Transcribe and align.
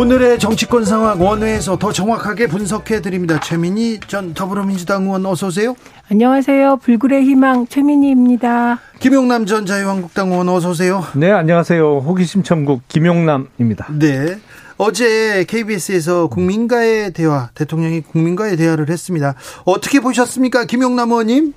오늘의 0.00 0.38
정치권 0.38 0.86
상황 0.86 1.20
원회에서 1.20 1.78
더 1.78 1.92
정확하게 1.92 2.46
분석해 2.46 3.02
드립니다. 3.02 3.38
최민희 3.38 4.00
전 4.06 4.32
더불어민주당 4.32 5.02
의원 5.02 5.26
어서 5.26 5.48
오세요. 5.48 5.76
안녕하세요. 6.10 6.78
불굴의 6.78 7.24
희망 7.24 7.66
최민희입니다. 7.66 8.80
김용남 8.98 9.44
전 9.44 9.66
자유한국당 9.66 10.30
의원 10.30 10.48
어서 10.48 10.70
오세요. 10.70 11.04
네, 11.14 11.30
안녕하세요. 11.30 11.98
호기심 11.98 12.44
천국 12.44 12.80
김용남입니다. 12.88 13.88
네. 13.98 14.38
어제 14.78 15.44
KBS에서 15.46 16.28
국민과의 16.28 17.12
대화, 17.12 17.50
대통령이 17.54 18.00
국민과의 18.00 18.56
대화를 18.56 18.88
했습니다. 18.88 19.34
어떻게 19.66 20.00
보셨습니까, 20.00 20.64
김용남 20.64 21.10
의원님? 21.10 21.52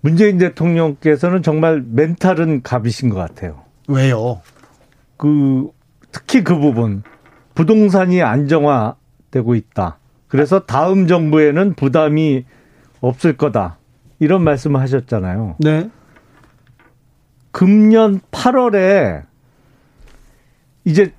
문재인 0.00 0.38
대통령께서는 0.38 1.44
정말 1.44 1.84
멘탈은 1.88 2.62
갑이신 2.64 3.10
것 3.10 3.14
같아요. 3.14 3.60
왜요? 3.86 4.40
그 5.16 5.70
특히 6.12 6.42
그 6.42 6.58
부분 6.58 7.02
부동산이 7.54 8.22
안정화되고 8.22 9.54
있다. 9.54 9.98
그래서 10.28 10.60
다음 10.60 11.06
정부에는 11.06 11.74
부담이 11.74 12.44
없을 13.00 13.36
거다. 13.36 13.78
이런 14.20 14.44
말씀을 14.44 14.80
하셨잖아요. 14.80 15.56
네. 15.60 15.90
금년 17.50 18.20
8월에 18.30 19.24
이제 20.84 21.12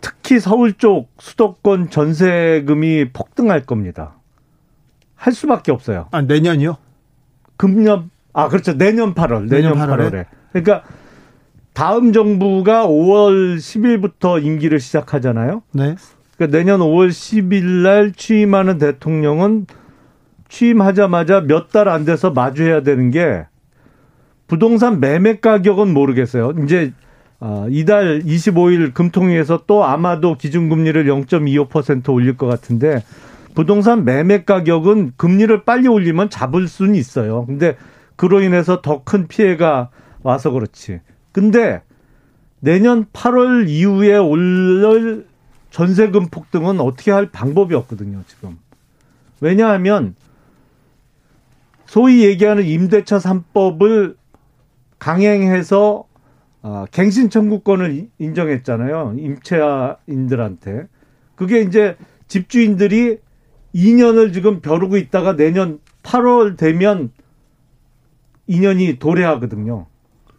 특히 0.00 0.38
서울 0.40 0.72
쪽 0.74 1.10
수도권 1.18 1.90
전세금이 1.90 3.10
폭등할 3.12 3.64
겁니다. 3.64 4.14
할 5.14 5.32
수밖에 5.32 5.72
없어요. 5.72 6.08
아, 6.12 6.22
내년이요? 6.22 6.76
금년, 7.56 8.10
아, 8.32 8.48
그렇죠. 8.48 8.76
내년 8.76 9.14
8월, 9.14 9.48
내년, 9.48 9.72
내년 9.72 9.88
8월에. 9.88 10.10
8월에. 10.12 10.26
그러니까 10.52 10.82
다음 11.76 12.14
정부가 12.14 12.86
5월 12.86 13.58
10일부터 13.58 14.42
임기를 14.42 14.80
시작하잖아요. 14.80 15.62
네. 15.72 15.94
그러니까 16.36 16.56
내년 16.58 16.80
5월 16.80 17.10
10일 17.10 17.64
날 17.82 18.12
취임하는 18.12 18.78
대통령은 18.78 19.66
취임하자마자 20.48 21.42
몇 21.42 21.68
달 21.72 21.88
안 21.88 22.06
돼서 22.06 22.30
마주해야 22.30 22.80
되는 22.82 23.10
게 23.10 23.44
부동산 24.46 25.00
매매 25.00 25.38
가격은 25.38 25.92
모르겠어요. 25.92 26.54
이제 26.64 26.94
아, 27.40 27.66
이달 27.68 28.22
25일 28.22 28.94
금통위에서 28.94 29.64
또 29.66 29.84
아마도 29.84 30.38
기준금리를 30.38 31.04
0.25% 31.04 32.08
올릴 32.10 32.38
것 32.38 32.46
같은데 32.46 33.02
부동산 33.54 34.06
매매 34.06 34.44
가격은 34.44 35.12
금리를 35.18 35.64
빨리 35.64 35.88
올리면 35.88 36.30
잡을 36.30 36.68
수는 36.68 36.94
있어요. 36.94 37.44
근데 37.44 37.76
그로 38.16 38.40
인해서 38.40 38.80
더 38.80 39.02
큰 39.04 39.26
피해가 39.28 39.90
와서 40.22 40.50
그렇지. 40.52 41.00
근데 41.36 41.82
내년 42.60 43.04
8월 43.12 43.68
이후에 43.68 44.16
올릴 44.16 45.26
전세금 45.68 46.28
폭등은 46.28 46.80
어떻게 46.80 47.10
할 47.10 47.30
방법이 47.30 47.74
없거든요, 47.74 48.22
지금. 48.26 48.56
왜냐하면 49.42 50.14
소위 51.84 52.24
얘기하는 52.24 52.64
임대차 52.64 53.18
3법을 53.18 54.16
강행해서 54.98 56.06
아, 56.62 56.86
갱신 56.90 57.28
청구권을 57.28 58.08
인정했잖아요. 58.18 59.16
임차인들한테. 59.18 60.88
그게 61.34 61.60
이제 61.60 61.98
집주인들이 62.28 63.18
2년을 63.74 64.32
지금 64.32 64.62
벼르고 64.62 64.96
있다가 64.96 65.36
내년 65.36 65.80
8월 66.02 66.56
되면 66.56 67.12
2년이 68.48 68.98
도래하거든요. 68.98 69.86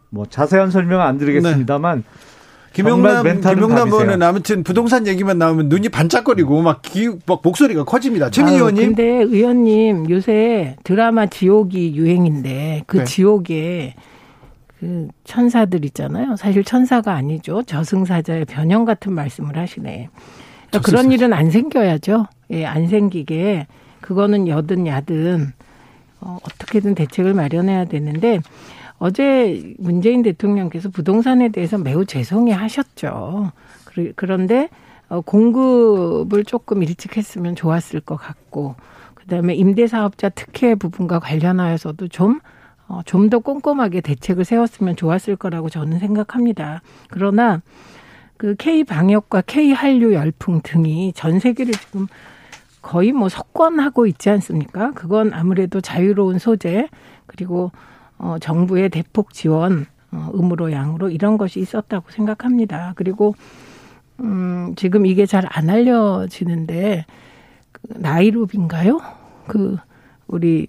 뭐 0.09 0.25
자세한 0.25 0.71
설명은 0.71 1.05
안 1.05 1.17
드리겠습니다만 1.17 1.97
네. 1.97 2.27
김용남 2.73 3.41
김용남 3.41 3.87
의원은 3.87 4.21
아무튼 4.21 4.63
부동산 4.63 5.07
얘기만 5.07 5.39
나오면 5.39 5.67
눈이 5.67 5.89
반짝거리고 5.89 6.61
막, 6.61 6.83
기, 6.83 7.09
막 7.25 7.41
목소리가 7.43 7.85
커집니다. 7.85 8.29
최민희 8.29 8.57
의원님. 8.57 8.95
근데 8.95 9.03
의원님 9.03 10.09
요새 10.11 10.75
드라마 10.83 11.25
지옥이 11.25 11.95
유행인데 11.95 12.83
그 12.85 12.97
네. 12.97 13.03
지옥에 13.03 13.95
그 14.79 15.07
천사들 15.23 15.85
있잖아요. 15.85 16.35
사실 16.35 16.63
천사가 16.63 17.13
아니죠. 17.13 17.63
저승사자의 17.63 18.45
변형 18.45 18.85
같은 18.85 19.11
말씀을 19.11 19.57
하시네. 19.57 20.09
그러니까 20.69 20.91
그런 20.91 21.11
일은 21.11 21.33
안 21.33 21.49
생겨야죠. 21.49 22.27
예, 22.51 22.65
안 22.65 22.87
생기게 22.87 23.65
그거는 24.01 24.47
여든 24.47 24.85
야든 24.85 25.51
어, 26.21 26.37
어떻게든 26.43 26.93
대책을 26.93 27.33
마련해야 27.33 27.85
되는데 27.85 28.39
어제 28.99 29.75
문재인 29.77 30.23
대통령께서 30.23 30.89
부동산에 30.89 31.49
대해서 31.49 31.77
매우 31.77 32.05
죄송해 32.05 32.51
하셨죠. 32.53 33.51
그런데 34.15 34.69
어, 35.09 35.21
공급을 35.21 36.43
조금 36.43 36.83
일찍 36.83 37.17
했으면 37.17 37.55
좋았을 37.55 38.01
것 38.01 38.15
같고 38.15 38.75
그 39.13 39.25
다음에 39.27 39.55
임대사업자 39.55 40.29
특혜 40.29 40.75
부분과 40.75 41.19
관련하여서도 41.19 42.07
좀 42.09 42.39
어, 42.87 43.01
좀더 43.05 43.39
꼼꼼하게 43.39 44.01
대책을 44.01 44.45
세웠으면 44.45 44.95
좋았을 44.95 45.35
거라고 45.35 45.69
저는 45.69 45.99
생각합니다. 45.99 46.81
그러나 47.09 47.61
그 48.37 48.55
K 48.55 48.83
방역과 48.83 49.41
K 49.41 49.73
한류 49.73 50.13
열풍 50.13 50.61
등이 50.63 51.13
전 51.13 51.39
세계를 51.39 51.73
지금 51.73 52.07
거의 52.81 53.11
뭐 53.11 53.29
석권하고 53.29 54.07
있지 54.07 54.29
않습니까? 54.29 54.91
그건 54.93 55.33
아무래도 55.33 55.81
자유로운 55.81 56.39
소재 56.39 56.87
그리고 57.25 57.71
어 58.19 58.37
정부의 58.39 58.89
대폭 58.89 59.33
지원 59.33 59.85
어 60.11 60.31
음으로 60.35 60.71
양으로 60.71 61.09
이런 61.09 61.37
것이 61.37 61.59
있었다고 61.59 62.11
생각합니다. 62.11 62.93
그리고 62.95 63.35
음 64.19 64.73
지금 64.75 65.05
이게 65.05 65.25
잘 65.25 65.43
안 65.49 65.69
알려지는데 65.69 67.05
그 67.71 67.81
나이로비인가요? 67.97 69.01
그 69.47 69.77
우리 70.27 70.67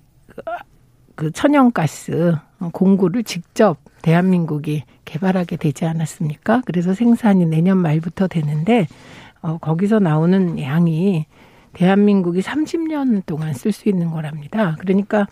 그 1.15 1.31
천연가스 1.33 2.37
공구를 2.73 3.25
직접 3.25 3.79
대한민국이 4.03 4.85
개발하게 5.05 5.57
되지 5.57 5.85
않았습니까? 5.87 6.63
그래서 6.65 6.95
생산이 6.95 7.47
내년 7.47 7.79
말부터 7.79 8.29
되는데 8.29 8.87
어, 9.43 9.59
거기서 9.59 9.99
나오는 10.01 10.61
양이 10.61 11.27
대한민국이 11.73 12.41
30년 12.41 13.25
동안 13.27 13.55
쓸 13.55 13.73
수 13.73 13.89
있는 13.89 14.11
거랍니다. 14.11 14.77
그러니까 14.81 15.27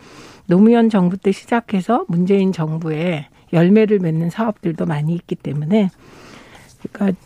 노무현 0.47 0.89
정부 0.89 1.17
때 1.17 1.31
시작해서 1.31 2.05
문재인 2.07 2.51
정부에 2.51 3.27
열매를 3.53 3.99
맺는 3.99 4.29
사업들도 4.29 4.85
많이 4.85 5.13
있기 5.13 5.35
때문에 5.35 5.89
그러니까 6.91 7.19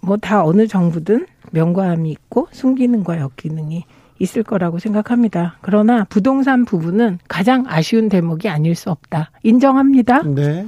뭐 0.00 0.16
다 0.16 0.44
어느 0.44 0.66
정부든 0.66 1.26
명과함이 1.52 2.10
있고 2.10 2.48
순기능과 2.52 3.20
역기능이 3.20 3.84
있을 4.20 4.42
거라고 4.42 4.78
생각합니다. 4.78 5.56
그러나 5.60 6.04
부동산 6.04 6.64
부분은 6.64 7.18
가장 7.28 7.64
아쉬운 7.68 8.08
대목이 8.08 8.48
아닐 8.48 8.74
수 8.74 8.90
없다. 8.90 9.30
인정합니다. 9.42 10.22
네. 10.22 10.66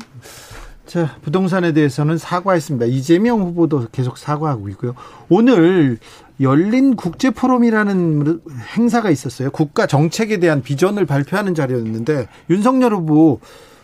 자, 0.91 1.15
부동산에 1.23 1.71
대해서는 1.71 2.19
사과했습니다. 2.19 2.87
이재명 2.87 3.43
후보도 3.43 3.87
계속 3.93 4.19
사과하고 4.19 4.69
있고요. 4.71 4.97
오늘 5.29 5.99
열린 6.41 6.97
국제 6.97 7.31
포럼이라는 7.31 8.41
행사가 8.77 9.09
있었어요. 9.11 9.53
국가 9.53 9.87
정책에 9.87 10.39
대한 10.39 10.63
비전을 10.63 11.07
발표하는 11.07 11.55
자리였는데 11.55 12.27
윤석열 12.51 12.93
후보 12.95 13.39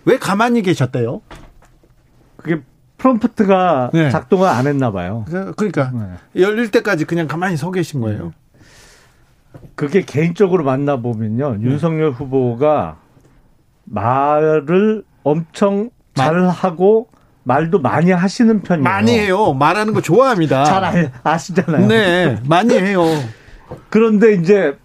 왜 0.05 0.19
가만히 0.19 0.63
계셨대요? 0.63 1.21
그게 2.39 2.63
프롬프트가 2.99 3.91
네. 3.95 4.11
작동을 4.11 4.49
안 4.49 4.67
했나 4.67 4.91
봐요. 4.91 5.25
그러니까 5.57 5.93
네. 6.35 6.43
열릴 6.43 6.73
때까지 6.73 7.05
그냥 7.05 7.29
가만히 7.29 7.57
서 7.57 7.71
계신 7.71 8.01
거예요. 8.01 8.33
그게 9.77 10.03
개인적으로 10.03 10.65
만나 10.65 10.97
보면요. 10.97 11.59
네. 11.59 11.63
윤석열 11.71 12.11
후보가 12.11 12.97
말을 13.85 15.05
엄청 15.23 15.91
잘 16.17 16.49
하고 16.49 17.09
말도 17.45 17.81
많이 17.81 18.11
하시는 18.11 18.63
편이에요. 18.63 18.83
많이 18.85 19.19
해요. 19.19 19.53
말하는 19.53 19.93
거 19.95 20.01
좋아합니다. 20.01 20.65
잘 20.65 21.13
아시잖아요. 21.23 21.87
네, 21.87 22.39
많이 22.49 22.75
해요. 22.75 23.05
그런데 23.91 24.33
이제 24.35 24.77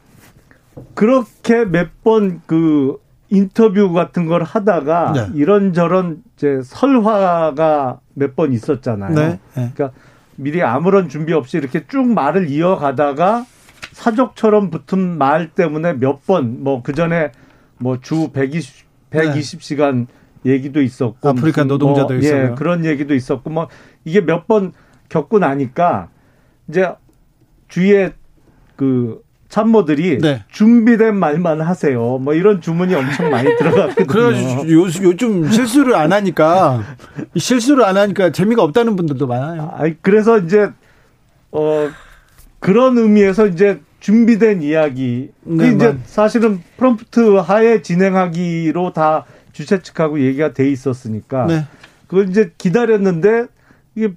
그렇게 0.93 1.65
몇 1.65 1.89
번 2.03 2.41
그 2.45 2.97
인터뷰 3.29 3.93
같은 3.93 4.25
걸 4.25 4.43
하다가 4.43 5.13
네. 5.13 5.27
이런저런 5.35 6.21
이제 6.35 6.59
설화가 6.63 7.99
몇 8.13 8.35
번 8.35 8.51
있었잖아요. 8.53 9.15
네. 9.15 9.27
네. 9.55 9.71
그러니까 9.73 9.91
미리 10.35 10.61
아무런 10.61 11.07
준비 11.09 11.31
없이 11.33 11.57
이렇게 11.57 11.85
쭉 11.87 12.05
말을 12.07 12.49
이어가다가 12.49 13.45
사족처럼 13.93 14.69
붙은 14.69 15.17
말 15.17 15.49
때문에 15.49 15.93
몇 15.93 16.25
번 16.27 16.61
뭐 16.63 16.81
그 16.83 16.93
전에 16.93 17.31
뭐 17.77 17.97
주 18.01 18.29
120, 18.33 18.85
120시간 19.11 19.95
네. 19.95 20.05
얘기도 20.45 20.81
있었고 20.81 21.29
아프리카 21.29 21.63
노동자도 21.63 22.07
뭐, 22.09 22.17
있어요. 22.17 22.51
예, 22.51 22.55
그런 22.55 22.85
얘기도 22.85 23.13
있었고 23.13 23.49
뭐 23.49 23.67
이게 24.05 24.21
몇 24.21 24.47
번 24.47 24.73
겪고 25.09 25.39
나니까 25.39 26.07
이제 26.69 26.89
주위에 27.67 28.13
그 28.75 29.21
참모들이 29.49 30.19
네. 30.19 30.43
준비된 30.49 31.15
말만 31.17 31.59
하세요. 31.61 32.17
뭐 32.17 32.33
이런 32.33 32.61
주문이 32.61 32.95
엄청 32.95 33.29
많이 33.29 33.49
들어갔거든요. 33.59 34.07
그래가지고 34.07 34.71
요, 34.71 34.87
요즘 35.03 35.49
실수를 35.51 35.95
안 35.95 36.13
하니까 36.13 36.81
실수를 37.35 37.83
안 37.83 37.97
하니까 37.97 38.31
재미가 38.31 38.63
없다는 38.63 38.95
분들도 38.95 39.27
많아요. 39.27 39.73
아, 39.75 39.83
그래서 40.01 40.39
이제 40.39 40.69
어 41.51 41.89
그런 42.59 42.97
의미에서 42.97 43.47
이제 43.47 43.81
준비된 43.99 44.61
이야기. 44.61 45.31
네, 45.43 45.57
그 45.69 45.75
이제 45.75 45.97
사실은 46.05 46.61
프롬프트 46.77 47.35
하에 47.35 47.81
진행하기로 47.81 48.93
다 48.93 49.25
주최 49.51 49.81
측하고 49.81 50.19
얘기가 50.19 50.53
돼 50.53 50.69
있었으니까 50.69 51.45
네. 51.47 51.65
그걸 52.07 52.29
이제 52.29 52.51
기다렸는데 52.57 53.47
이게 53.95 54.13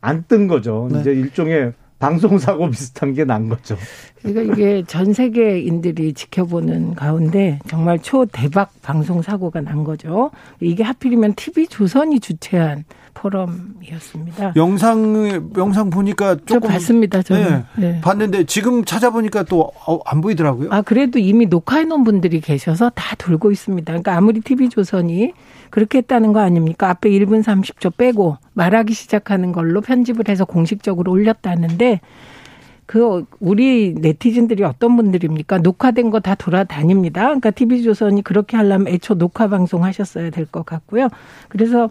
안 0.00 0.24
뜬 0.28 0.46
거죠. 0.46 0.88
네. 0.92 1.00
이제 1.00 1.12
일종의 1.12 1.72
방송 1.98 2.38
사고 2.38 2.68
비슷한 2.70 3.14
게 3.14 3.24
난 3.24 3.48
거죠. 3.48 3.76
그러니까 4.22 4.54
이게 4.54 4.82
전 4.86 5.12
세계인들이 5.12 6.12
지켜보는 6.12 6.94
가운데 6.94 7.58
정말 7.68 7.98
초대박 7.98 8.70
방송 8.82 9.22
사고가 9.22 9.60
난 9.60 9.84
거죠. 9.84 10.30
이게 10.60 10.82
하필이면 10.82 11.34
TV 11.34 11.66
조선이 11.68 12.20
주최한 12.20 12.84
포럼이었습니다. 13.14 14.52
영상 14.56 15.50
영상 15.56 15.90
보니까 15.90 16.36
조금 16.44 16.68
봤습니다. 16.68 17.22
저는 17.22 17.64
네, 17.76 17.92
네. 17.92 18.00
봤는데 18.00 18.44
지금 18.44 18.84
찾아보니까 18.84 19.44
또안 19.44 19.70
어, 19.86 20.20
보이더라고요. 20.20 20.68
아 20.70 20.82
그래도 20.82 21.18
이미 21.18 21.46
녹화해 21.46 21.84
놓은 21.84 22.04
분들이 22.04 22.40
계셔서 22.40 22.90
다 22.94 23.16
돌고 23.16 23.50
있습니다. 23.52 23.90
그러니까 23.90 24.16
아무리 24.16 24.40
TV 24.40 24.68
조선이 24.68 25.32
그렇게 25.70 25.98
했다는 25.98 26.32
거 26.32 26.40
아닙니까? 26.40 26.90
앞에 26.90 27.10
1분 27.10 27.42
30초 27.42 27.96
빼고 27.96 28.36
말하기 28.56 28.94
시작하는 28.94 29.52
걸로 29.52 29.80
편집을 29.80 30.28
해서 30.28 30.44
공식적으로 30.44 31.12
올렸다는데 31.12 32.00
그 32.86 33.24
우리 33.40 33.94
네티즌들이 33.98 34.62
어떤 34.64 34.96
분들입니까? 34.96 35.58
녹화된 35.58 36.10
거 36.10 36.20
다 36.20 36.34
돌아다닙니다. 36.36 37.22
그러니까 37.24 37.50
TV조선이 37.50 38.22
그렇게 38.22 38.56
하려면 38.56 38.88
애초 38.88 39.14
녹화 39.14 39.48
방송 39.48 39.84
하셨어야 39.84 40.30
될 40.30 40.46
것 40.46 40.64
같고요. 40.64 41.08
그래서 41.48 41.90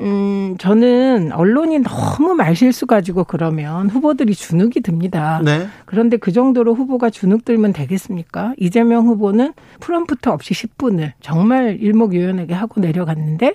음, 0.00 0.56
저는 0.58 1.30
언론이 1.32 1.78
너무 1.78 2.34
말실수 2.34 2.86
가지고 2.88 3.22
그러면 3.22 3.88
후보들이 3.88 4.34
주눅이 4.34 4.72
듭니다. 4.82 5.40
네. 5.44 5.68
그런데 5.86 6.16
그 6.16 6.32
정도로 6.32 6.74
후보가 6.74 7.10
주눅 7.10 7.44
들면 7.44 7.72
되겠습니까? 7.72 8.54
이재명 8.58 9.06
후보는 9.06 9.52
프롬프트 9.78 10.28
없이 10.30 10.52
10분을 10.52 11.12
정말 11.20 11.78
일목요연하게 11.80 12.54
하고 12.54 12.80
내려갔는데 12.80 13.54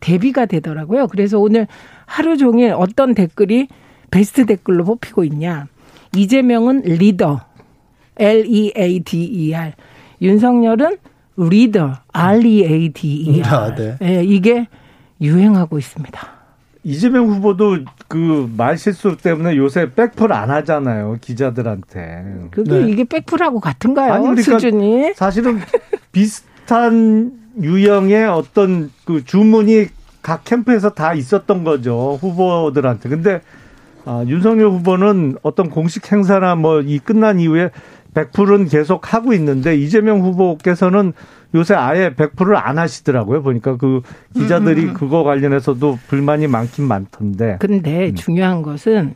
대비가 0.00 0.46
되더라고요. 0.46 1.08
그래서 1.08 1.38
오늘 1.38 1.66
하루 2.06 2.36
종일 2.36 2.72
어떤 2.72 3.14
댓글이 3.14 3.68
베스트 4.10 4.46
댓글로 4.46 4.84
뽑히고 4.84 5.24
있냐. 5.24 5.66
이재명은 6.16 6.82
리더. 6.82 7.40
L-E-A-D-E-R. 8.16 9.72
윤석열은 10.22 10.96
reader. 11.36 11.94
R-E-A-D-E-R. 12.12 13.54
아, 13.54 13.74
네. 13.74 13.96
네, 14.00 14.24
이게 14.24 14.66
유행하고 15.20 15.78
있습니다. 15.78 16.38
이재명 16.84 17.28
후보도 17.28 17.78
그 18.06 18.50
말실수 18.56 19.18
때문에 19.22 19.56
요새 19.56 19.92
백블 19.92 20.32
안 20.32 20.50
하잖아요 20.50 21.18
기자들한테. 21.20 22.48
그게 22.50 22.70
네. 22.70 22.88
이게 22.88 23.04
백풀하고 23.04 23.60
같은가요? 23.60 24.12
아니, 24.12 24.22
그러니까 24.22 24.42
수준이? 24.42 25.12
사실은 25.14 25.58
비슷한 26.12 27.32
유형의 27.62 28.26
어떤 28.28 28.90
그 29.04 29.24
주문이 29.24 29.86
각 30.22 30.44
캠프에서 30.44 30.90
다 30.90 31.14
있었던 31.14 31.64
거죠 31.64 32.18
후보들한테. 32.20 33.08
근데 33.08 33.40
아, 34.04 34.24
윤석열 34.26 34.68
후보는 34.70 35.36
어떤 35.42 35.68
공식 35.70 36.10
행사나 36.10 36.54
뭐 36.54 36.80
이 36.82 36.98
끝난 36.98 37.40
이후에 37.40 37.70
백풀은 38.14 38.66
계속 38.66 39.12
하고 39.12 39.32
있는데 39.34 39.76
이재명 39.76 40.20
후보께서는 40.20 41.12
요새 41.54 41.74
아예 41.74 42.14
100%를 42.14 42.56
안 42.56 42.78
하시더라고요. 42.78 43.42
보니까 43.42 43.76
그 43.76 44.02
기자들이 44.34 44.82
음, 44.82 44.88
음, 44.88 44.90
음. 44.90 44.94
그거 44.94 45.22
관련해서도 45.22 45.98
불만이 46.08 46.46
많긴 46.46 46.86
많던데. 46.86 47.56
근데 47.60 48.08
음. 48.08 48.14
중요한 48.14 48.62
것은 48.62 49.14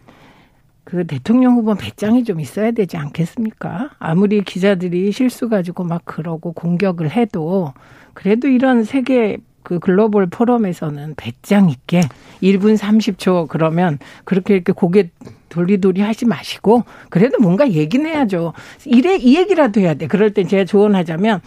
그 0.93 1.07
대통령 1.07 1.55
후보 1.55 1.75
배짱이 1.75 2.23
좀 2.23 2.39
있어야 2.39 2.71
되지 2.71 2.99
않겠습니까? 2.99 3.93
아무리 3.99 4.45
기자들이 4.45 5.11
실수 5.11 5.49
가지고 5.49 5.85
막 5.85 6.03
그러고 6.05 6.53
공격을 6.53 7.11
해도 7.11 7.73
그래도 8.13 8.47
이런 8.47 8.85
세계 8.85 9.39
그 9.63 9.79
글로벌 9.79 10.27
포럼에서는 10.27 11.15
배짱 11.17 11.71
있게 11.71 12.03
1분 12.43 12.77
30초 12.77 13.49
그러면 13.49 13.99
그렇게 14.25 14.53
이렇게 14.53 14.75
고개 14.75 15.09
돌리돌리 15.49 16.03
하지 16.03 16.27
마시고 16.27 16.85
그래도 17.09 17.39
뭔가 17.39 17.71
얘기는 17.71 18.05
해야죠. 18.05 18.53
이래 18.85 19.17
이 19.17 19.39
얘기라도 19.39 19.81
해야 19.81 19.95
돼. 19.95 20.07
그럴 20.07 20.35
때 20.35 20.45
제가 20.45 20.67
조언하자면 20.67 21.41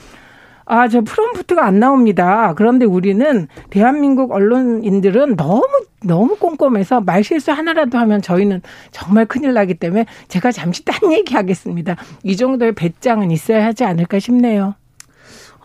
아, 0.66 0.88
저 0.88 1.02
프롬프트가 1.02 1.64
안 1.64 1.80
나옵니다. 1.80 2.54
그런데 2.56 2.86
우리는 2.86 3.48
대한민국 3.70 4.32
언론인들은 4.32 5.36
너무 5.36 5.68
너무 6.04 6.36
꼼꼼해서 6.36 7.02
말실수 7.02 7.52
하나라도 7.52 7.98
하면 7.98 8.22
저희는 8.22 8.62
정말 8.92 9.26
큰일 9.26 9.54
나기 9.54 9.74
때문에 9.74 10.06
제가 10.28 10.52
잠시 10.52 10.84
딴 10.86 11.12
얘기 11.12 11.34
하겠습니다. 11.34 11.96
이 12.24 12.36
정도의 12.36 12.74
배짱은 12.74 13.32
있어야 13.32 13.66
하지 13.66 13.84
않을까 13.84 14.20
싶네요. 14.20 14.76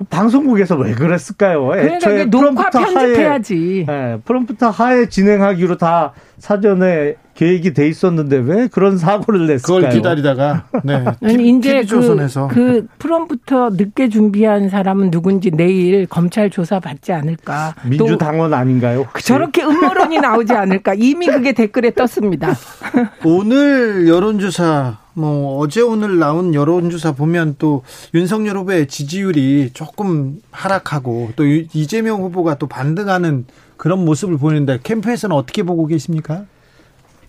방송국에서 0.08 0.76
왜 0.76 0.94
그랬을까요? 0.94 1.66
그러니까 1.66 2.24
녹화 2.24 2.70
편집해야지. 2.70 3.84
하에, 3.86 3.96
네, 3.96 4.18
프롬프트 4.24 4.64
하에 4.64 5.08
진행하기로 5.10 5.76
다 5.76 6.14
사전에 6.38 7.16
계획이 7.40 7.72
돼 7.72 7.88
있었는데 7.88 8.36
왜 8.36 8.68
그런 8.68 8.98
사고를 8.98 9.46
냈을까요? 9.46 9.76
그걸 9.78 9.90
기다리다가 9.90 10.66
네. 10.84 11.06
아니, 11.24 11.48
이제 11.48 11.82
그, 11.84 12.48
그 12.50 12.86
프롬부터 12.98 13.70
늦게 13.70 14.10
준비한 14.10 14.68
사람은 14.68 15.10
누군지 15.10 15.50
내일 15.50 16.06
검찰 16.06 16.50
조사 16.50 16.80
받지 16.80 17.12
않을까? 17.12 17.74
민주당원 17.86 18.52
아닌가요? 18.52 19.06
혹시? 19.08 19.26
저렇게 19.26 19.64
음모론이 19.64 20.18
나오지 20.18 20.52
않을까? 20.52 20.92
이미 20.92 21.28
그게 21.28 21.52
댓글에 21.52 21.92
떴습니다. 21.92 22.54
오늘 23.24 24.06
여론조사 24.06 24.98
뭐 25.14 25.60
어제 25.60 25.80
오늘 25.80 26.18
나온 26.18 26.54
여론조사 26.54 27.12
보면 27.12 27.54
또 27.58 27.84
윤석열 28.12 28.58
후보의 28.58 28.86
지지율이 28.86 29.70
조금 29.72 30.42
하락하고 30.50 31.30
또 31.36 31.46
이재명 31.46 32.20
후보가 32.20 32.56
또 32.56 32.66
반등하는 32.66 33.46
그런 33.78 34.04
모습을 34.04 34.36
보이는데 34.36 34.80
캠프에서는 34.82 35.34
어떻게 35.34 35.62
보고 35.62 35.86
계십니까? 35.86 36.44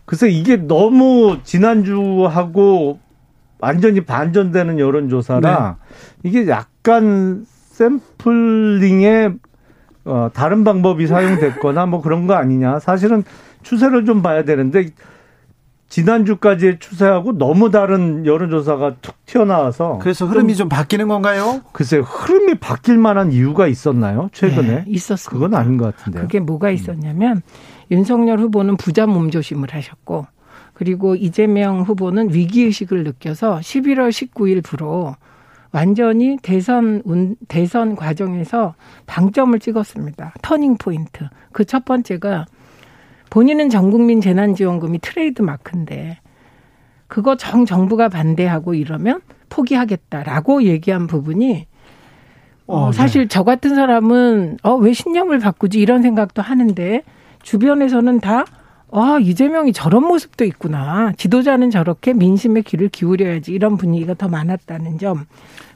글쎄 0.05 0.29
이게 0.29 0.58
너무 0.58 1.39
지난주하고 1.43 3.00
완전히 3.60 4.01
반전되는 4.01 4.79
여론조사라 4.79 5.77
네. 6.24 6.29
이게 6.29 6.48
약간 6.48 7.46
샘플링에 7.46 9.34
어, 10.05 10.29
다른 10.34 10.63
방법이 10.63 11.08
사용됐거나 11.08 11.86
뭐 11.86 12.01
그런 12.01 12.27
거 12.27 12.34
아니냐. 12.34 12.79
사실은 12.79 13.24
추세를 13.62 14.05
좀 14.05 14.22
봐야 14.22 14.43
되는데 14.43 14.89
지난주까지의 15.89 16.79
추세하고 16.79 17.38
너무 17.38 17.70
다른 17.70 18.25
여론조사가 18.25 18.96
툭 19.01 19.13
튀어나와서 19.25 20.00
그래서 20.01 20.25
흐름이 20.25 20.55
좀, 20.55 20.70
좀 20.70 20.70
바뀌는 20.70 21.10
건가요? 21.10 21.62
글쎄 21.74 22.01
흐름이 22.03 22.55
바뀔 22.55 22.98
만한 22.98 23.31
이유가 23.34 23.67
있었나요? 23.67 24.29
최근에 24.31 24.67
네, 24.67 24.84
있었어요. 24.88 25.34
그건 25.34 25.53
아닌 25.53 25.77
것 25.77 25.96
같은데요. 25.96 26.24
그게 26.24 26.39
뭐가 26.39 26.72
있었냐면 26.72 27.38
음. 27.38 27.41
윤석열 27.91 28.39
후보는 28.39 28.77
부자 28.77 29.05
몸조심을 29.05 29.69
하셨고 29.74 30.25
그리고 30.74 31.15
이재명 31.15 31.81
후보는 31.81 32.33
위기의식을 32.33 33.03
느껴서 33.03 33.60
11월 33.60 34.10
19일부로 34.10 35.15
완전히 35.71 36.38
대선 36.41 37.01
운, 37.05 37.36
대선 37.48 37.95
과정에서 37.95 38.74
방점을 39.05 39.57
찍었습니다. 39.60 40.33
터닝 40.41 40.77
포인트. 40.77 41.27
그 41.51 41.63
첫 41.65 41.86
번째가 41.86 42.45
본인은 43.29 43.69
전국민 43.69 44.19
재난지원금이 44.19 45.00
트레이드 45.00 45.41
마크인데 45.41 46.19
그거 47.07 47.38
정 47.38 47.65
정부가 47.65 48.10
반대하고 48.10 48.74
이러면 48.74 49.21
포기하겠다라고 49.50 50.63
얘기한 50.63 51.07
부분이 51.07 51.67
어, 52.67 52.88
어 52.88 52.91
사실 52.91 53.24
네. 53.24 53.27
저 53.27 53.43
같은 53.43 53.75
사람은 53.75 54.57
어 54.63 54.75
왜 54.75 54.93
신념을 54.93 55.39
바꾸지 55.39 55.79
이런 55.79 56.01
생각도 56.01 56.41
하는데 56.41 57.03
주변에서는 57.43 58.19
다 58.19 58.45
아, 58.93 59.19
이재명이 59.21 59.71
저런 59.71 60.05
모습도 60.05 60.43
있구나. 60.43 61.13
지도자는 61.15 61.71
저렇게 61.71 62.13
민심에 62.13 62.63
귀를 62.63 62.89
기울여야지. 62.89 63.53
이런 63.53 63.77
분위기가 63.77 64.13
더 64.13 64.27
많았다는 64.27 64.98
점. 64.98 65.25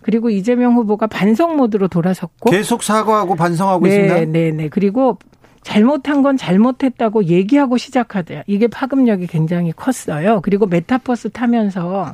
그리고 0.02 0.30
이재명 0.30 0.76
후보가 0.76 1.08
반성 1.08 1.56
모드로 1.56 1.88
돌아섰고 1.88 2.52
계속 2.52 2.84
사과하고 2.84 3.36
반성하고 3.36 3.88
네, 3.88 3.90
있습니다. 3.90 4.32
네, 4.32 4.52
네. 4.52 4.70
그리고 4.70 5.18
잘못한 5.64 6.22
건 6.22 6.38
잘못했다고 6.38 7.26
얘기하고 7.26 7.78
시작하자. 7.78 8.44
이게 8.48 8.68
파급력이 8.68 9.28
굉장히 9.28 9.72
컸어요. 9.72 10.42
그리고 10.42 10.68
메타버스 10.68 11.32
타면서 11.32 12.14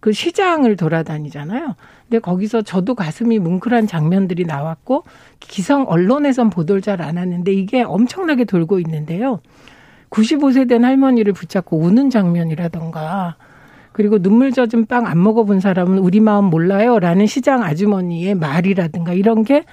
그 0.00 0.12
시장을 0.12 0.76
돌아다니잖아요. 0.76 1.76
근데 2.12 2.20
거기서 2.20 2.60
저도 2.60 2.94
가슴이 2.94 3.38
뭉클한 3.38 3.86
장면들이 3.86 4.44
나왔고 4.44 5.04
기성 5.40 5.86
언론에선 5.88 6.50
보도를 6.50 6.82
잘 6.82 7.00
안 7.00 7.16
하는데 7.16 7.50
이게 7.50 7.82
엄청나게 7.82 8.44
돌고 8.44 8.78
있는데요. 8.80 9.40
95세 10.10 10.68
된 10.68 10.84
할머니를 10.84 11.32
붙잡고 11.32 11.78
우는 11.78 12.10
장면이라던가 12.10 13.36
그리고 13.92 14.18
눈물 14.18 14.52
젖은 14.52 14.84
빵 14.84 15.06
안 15.06 15.22
먹어본 15.22 15.60
사람은 15.60 15.98
우리 16.00 16.20
마음 16.20 16.44
몰라요. 16.44 16.98
라는 16.98 17.26
시장 17.26 17.62
아주머니의 17.62 18.34
말이라든가 18.34 19.14
이런 19.14 19.42
게 19.42 19.64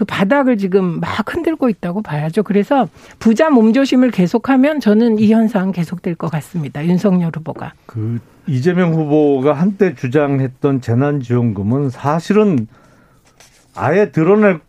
그 0.00 0.06
바닥을 0.06 0.56
지금 0.56 0.98
막 0.98 1.10
흔들고 1.30 1.68
있다고 1.68 2.00
봐야죠. 2.00 2.42
그래서 2.42 2.88
부자 3.18 3.50
몸조심을 3.50 4.10
계속하면 4.12 4.80
저는 4.80 5.18
이 5.18 5.30
현상 5.30 5.72
계속될 5.72 6.14
것 6.14 6.30
같습니다. 6.30 6.82
윤석열 6.86 7.30
후보가. 7.36 7.74
그 7.84 8.18
이재명 8.46 8.94
후보가 8.94 9.52
한때 9.52 9.94
주장했던 9.94 10.80
재난지원금은 10.80 11.90
사실은 11.90 12.66
아예 13.74 14.10
드러낼 14.10 14.60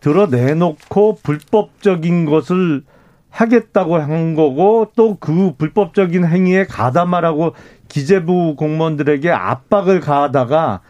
드러내놓고 0.00 1.20
불법적인 1.22 2.26
것을 2.26 2.82
하겠다고 3.30 3.96
한 3.96 4.34
거고 4.34 4.92
또 4.94 5.16
그 5.18 5.54
불법적인 5.56 6.26
행위에 6.26 6.66
가담하라고 6.66 7.54
기재부 7.88 8.54
공무원들에게 8.56 9.30
압박을 9.30 10.00
가하다가 10.00 10.82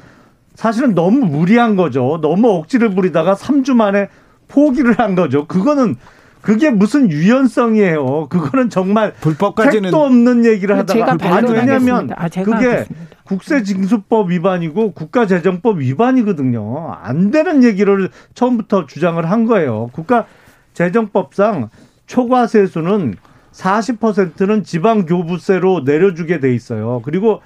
사실은 0.55 0.95
너무 0.95 1.27
무리한 1.27 1.77
거죠. 1.77 2.19
너무 2.23 2.51
억지를 2.51 2.91
부리다가 2.91 3.35
3주 3.35 3.75
만에 3.75 4.09
포기를 4.49 4.99
한 4.99 5.15
거죠. 5.15 5.47
그거는 5.47 5.97
그게 6.41 6.71
무슨 6.71 7.11
유연성이에요. 7.11 8.29
그거는 8.29 8.69
정말 8.69 9.15
불법까지는 9.15 9.83
택도 9.85 10.05
없는 10.05 10.45
얘기를 10.45 10.77
하다가 10.77 11.17
제가 11.17 11.35
아니 11.35 11.51
왜냐하면 11.51 12.11
아, 12.15 12.29
제가 12.29 12.53
그게 12.53 12.67
하겠습니다. 12.67 13.07
국세징수법 13.25 14.31
위반이고 14.31 14.93
국가재정법 14.93 15.79
위반이거든요. 15.79 16.93
안 17.03 17.31
되는 17.31 17.65
얘기를 17.65 18.11
처음부터 18.35 18.87
주장을 18.87 19.25
한 19.29 19.47
거예요. 19.47 19.89
국가재정법상 19.93 21.71
초과 22.07 22.47
세수는 22.47 23.15
40%는 23.53 24.65
지방교부세로 24.65 25.81
내려주게 25.87 26.41
돼 26.41 26.55
있어요. 26.55 27.01
그리고 27.05 27.41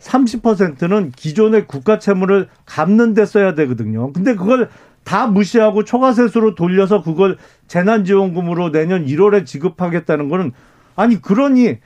30%는 0.00 1.12
기존의 1.12 1.66
국가 1.66 1.98
채무를 1.98 2.48
갚는 2.66 3.14
데 3.14 3.24
써야 3.26 3.54
되거든요. 3.54 4.12
근데 4.12 4.34
그걸 4.34 4.68
다 5.04 5.26
무시하고 5.26 5.84
초과세수로 5.84 6.54
돌려서 6.54 7.02
그걸 7.02 7.36
재난지원금으로 7.68 8.72
내년 8.72 9.06
1월에 9.06 9.46
지급하겠다는 9.46 10.28
거는 10.28 10.52
아니 10.96 11.20
그러니 11.20 11.78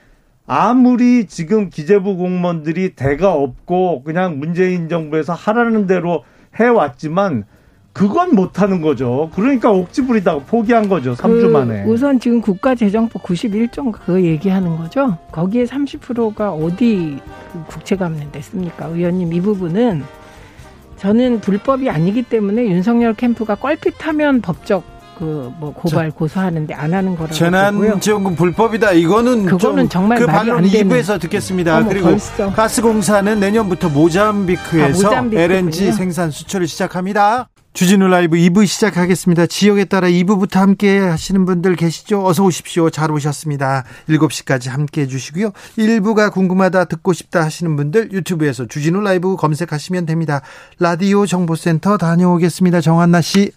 아무리 0.47 1.27
지금 1.27 1.69
기재부 1.69 2.15
공무원들이 2.15 2.95
대가 2.95 3.33
없고 3.33 4.03
그냥 4.03 4.39
문재인 4.39 4.89
정부에서 4.89 5.33
하라는 5.33 5.85
대로 5.85 6.23
해왔지만 6.55 7.45
그건 7.99 8.33
못하는 8.33 8.79
거죠. 8.79 9.29
그러니까 9.35 9.71
옥지 9.71 10.03
부리다가 10.03 10.39
포기한 10.39 10.87
거죠. 10.87 11.15
3주 11.15 11.41
그 11.41 11.45
만에. 11.47 11.83
우선 11.83 12.17
지금 12.17 12.39
국가재정법 12.39 13.21
91조인가 13.23 13.91
그거 13.91 14.21
얘기하는 14.21 14.77
거죠. 14.77 15.17
거기에 15.33 15.65
30%가 15.65 16.53
어디 16.53 17.19
그 17.51 17.63
국채 17.67 17.97
갚는 17.97 18.31
데 18.31 18.39
씁니까? 18.39 18.85
의원님 18.85 19.33
이 19.33 19.41
부분은 19.41 20.03
저는 20.95 21.41
불법이 21.41 21.89
아니기 21.89 22.23
때문에 22.23 22.67
윤석열 22.67 23.13
캠프가 23.15 23.55
껄핏하면 23.55 24.39
법적 24.39 24.81
그뭐 25.17 25.73
고발 25.75 26.09
고소하는데 26.11 26.73
안 26.73 26.93
하는 26.93 27.17
거라고. 27.17 27.33
재난지원금 27.33 28.35
불법이다. 28.37 28.93
이거는 28.93 29.43
그거는 29.45 29.83
좀 29.83 29.89
정말 29.89 30.19
그 30.19 30.23
말이 30.23 30.37
반론 30.37 30.57
안 30.59 30.63
되는. 30.63 30.89
2부에서 30.89 31.19
듣겠습니다. 31.19 31.79
어머, 31.79 31.89
그리고 31.89 32.07
벌써. 32.11 32.49
가스공사는 32.53 33.37
내년부터 33.41 33.89
모잠비크에서 33.89 35.13
아. 35.13 35.29
LNG 35.33 35.91
생산 35.91 36.31
수출을 36.31 36.65
시작합니다. 36.65 37.49
주진우 37.73 38.07
라이브 38.07 38.35
2부 38.35 38.65
시작하겠습니다. 38.65 39.45
지역에 39.45 39.85
따라 39.85 40.07
2부부터 40.07 40.55
함께 40.55 40.97
하시는 40.97 41.45
분들 41.45 41.75
계시죠? 41.75 42.25
어서 42.25 42.43
오십시오. 42.43 42.89
잘 42.89 43.11
오셨습니다. 43.11 43.85
7시까지 44.09 44.69
함께 44.69 45.01
해주시고요. 45.01 45.51
1부가 45.77 46.31
궁금하다 46.31 46.85
듣고 46.85 47.13
싶다 47.13 47.43
하시는 47.43 47.75
분들 47.75 48.11
유튜브에서 48.11 48.65
주진우 48.65 48.99
라이브 49.01 49.35
검색하시면 49.35 50.07
됩니다. 50.07 50.41
라디오 50.79 51.25
정보센터 51.25 51.97
다녀오겠습니다. 51.97 52.81
정한나 52.81 53.21
씨. 53.21 53.51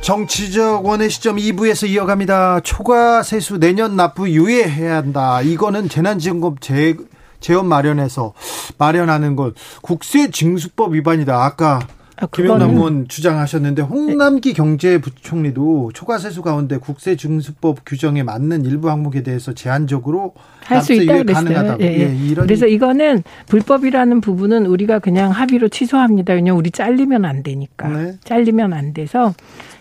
정치적 0.00 0.86
원의 0.86 1.10
시점 1.10 1.36
2부에서 1.36 1.86
이어갑니다. 1.88 2.60
초과 2.60 3.22
세수 3.22 3.58
내년 3.58 3.96
납부 3.96 4.30
유예해야 4.30 4.96
한다. 4.96 5.42
이거는 5.42 5.90
재난지원금 5.90 6.56
재, 6.60 6.96
재원 7.40 7.66
마련해서 7.66 8.32
마련하는 8.78 9.36
것 9.36 9.54
국세 9.82 10.30
징수법 10.30 10.94
위반이다. 10.94 11.44
아까 11.44 11.80
아, 12.20 12.26
김영남 12.30 12.70
의원 12.70 13.08
주장하셨는데 13.08 13.82
홍남기 13.82 14.52
경제부총리도 14.52 15.92
초과세수 15.94 16.42
가운데 16.42 16.76
국세징수법 16.76 17.78
규정에 17.86 18.22
맞는 18.22 18.66
일부 18.66 18.90
항목에 18.90 19.22
대해서 19.22 19.54
제한적으로 19.54 20.34
할수 20.64 20.92
납세 20.92 21.04
있다 21.04 21.14
유예 21.14 21.22
그랬어요. 21.22 21.44
가능하다고. 21.44 21.82
예, 21.82 21.86
예. 21.86 22.00
예, 22.00 22.16
이런 22.16 22.46
그래서 22.46 22.66
이거는 22.66 23.22
불법이라는 23.46 24.20
부분은 24.20 24.66
우리가 24.66 24.98
그냥 24.98 25.30
합의로 25.30 25.68
취소합니다. 25.68 26.34
왜냐면 26.34 26.58
우리 26.58 26.70
잘리면 26.70 27.24
안 27.24 27.42
되니까. 27.42 27.88
네. 27.88 28.12
잘리면 28.24 28.72
안 28.74 28.92
돼서 28.92 29.34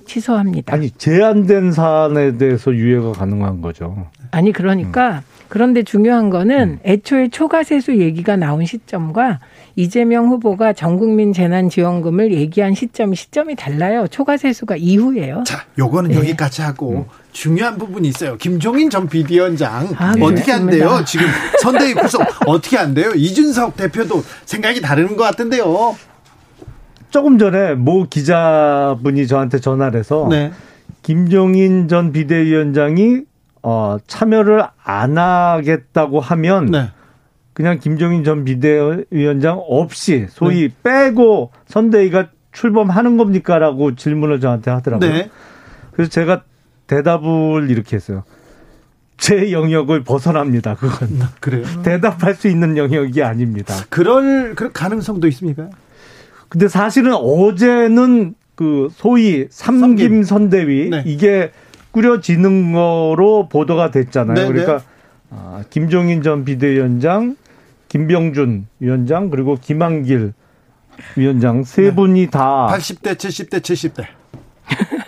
취소합니다. 0.06 0.74
아니 0.74 0.90
제한된 0.92 1.74
사안에 1.74 2.38
대해서 2.38 2.74
유예가 2.74 3.12
가능한 3.12 3.62
거죠. 3.62 4.08
아니 4.32 4.52
그러니까 4.54 5.24
그런데 5.50 5.82
중요한 5.84 6.30
거는 6.30 6.80
애초에 6.86 7.30
초과세수 7.30 7.98
얘기가 7.98 8.36
나온 8.36 8.66
시점과 8.66 9.40
이재명 9.76 10.28
후보가 10.30 10.74
전국민 10.74 11.34
재난지원금을 11.34 12.34
얘기한 12.34 12.76
시점이 12.76 13.16
시점이 13.16 13.56
달라요. 13.56 14.08
초과세수가 14.08 14.76
이후예요. 14.78 15.44
자, 15.46 15.66
요거는 15.78 16.12
예. 16.12 16.16
여기까지 16.18 16.62
하고 16.62 17.08
중요한 17.32 17.78
부분이 17.78 18.08
있어요. 18.08 18.38
김종인 18.38 18.90
전 18.92 19.08
비대위원장 19.10 19.90
아, 19.98 20.14
어떻게 20.22 20.52
안 20.52 20.68
돼요? 20.70 20.90
그렇습니다. 20.90 21.06
지금 21.06 21.26
선대위 21.62 21.94
구성 21.96 22.22
어떻게 22.46 22.78
안 22.78 22.94
돼요? 22.94 23.10
이준석 23.16 23.76
대표도 23.76 24.24
생각이 24.46 24.82
다른 24.82 25.16
것 25.16 25.24
같은데요. 25.24 25.96
조금 27.10 27.40
전에 27.40 27.74
모 27.74 28.08
기자분이 28.08 29.26
저한테 29.26 29.60
전화를 29.60 30.00
해서 30.00 30.28
네. 30.30 30.52
김종인 31.02 31.88
전 31.88 32.12
비대위원장이 32.12 33.22
어, 33.62 33.98
참여를 34.08 34.64
안 34.84 35.18
하겠다고 35.18 36.20
하면 36.20 36.66
네. 36.68 36.92
그냥 37.54 37.80
김종인 37.80 38.24
전 38.24 38.46
비대위원장 38.46 39.62
없이 39.68 40.28
소위 40.30 40.70
빼고 40.84 41.52
선대위가 41.68 42.30
출범하는 42.52 43.18
겁니까라고 43.18 43.96
질문을 43.96 44.40
저한테 44.40 44.72
하더라고요. 44.72 45.10
네. 45.12 45.30
그래서 45.92 46.10
제가 46.10 46.44
대답을 46.88 47.70
이렇게 47.70 47.98
했어요. 47.98 48.24
제 49.18 49.52
영역을 49.52 50.04
벗어납니다. 50.04 50.76
그건 50.76 51.20
그래요. 51.42 51.66
대답할 51.84 52.36
수 52.36 52.48
있는 52.48 52.78
영역이 52.78 53.22
아닙니다. 53.22 53.76
그럴 53.90 54.56
그럴 54.56 54.72
가능성도 54.72 55.28
있습니까? 55.28 55.70
근데 56.48 56.68
사실은 56.70 57.14
어제는 57.14 58.36
그 58.56 58.88
소위 58.94 59.48
삼김. 59.50 59.82
삼김 59.82 60.24
선대위 60.24 60.90
네. 60.90 61.04
이게 61.06 61.52
꾸려지는 61.92 62.72
거로 62.72 63.48
보도가 63.50 63.92
됐잖아요. 63.92 64.36
네, 64.36 64.48
그러니까 64.48 64.78
네. 64.78 64.84
아, 65.32 65.64
김종인 65.70 66.22
전 66.22 66.46
비대위원장, 66.46 67.36
김병준 67.88 68.68
위원장 68.80 69.30
그리고 69.30 69.58
김한길 69.60 70.34
위원장 71.16 71.64
세 71.64 71.84
네. 71.84 71.96
분이 71.96 72.28
다 72.28 72.68
80대, 72.72 73.16
70대, 73.16 73.60
70대. 73.62 74.06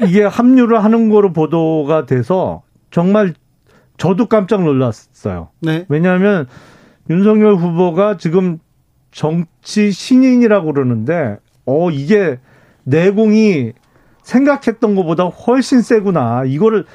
이게 0.08 0.24
합류를 0.24 0.84
하는 0.84 1.10
거로 1.10 1.32
보도가 1.34 2.06
돼서 2.06 2.64
정말 2.90 3.34
저도 3.98 4.28
깜짝 4.28 4.64
놀랐어요. 4.64 5.50
네. 5.60 5.86
왜냐하면 5.88 6.48
윤석열 7.10 7.56
후보가 7.56 8.18
지금 8.18 8.58
정치 9.12 9.92
신인이라고 9.92 10.74
그러는데 10.74 11.38
어 11.66 11.92
이게 11.92 12.40
내공이 12.84 13.74
생각했던 14.24 14.96
것보다 14.96 15.26
훨씬 15.26 15.82
세구나. 15.82 16.44
이거를 16.46 16.86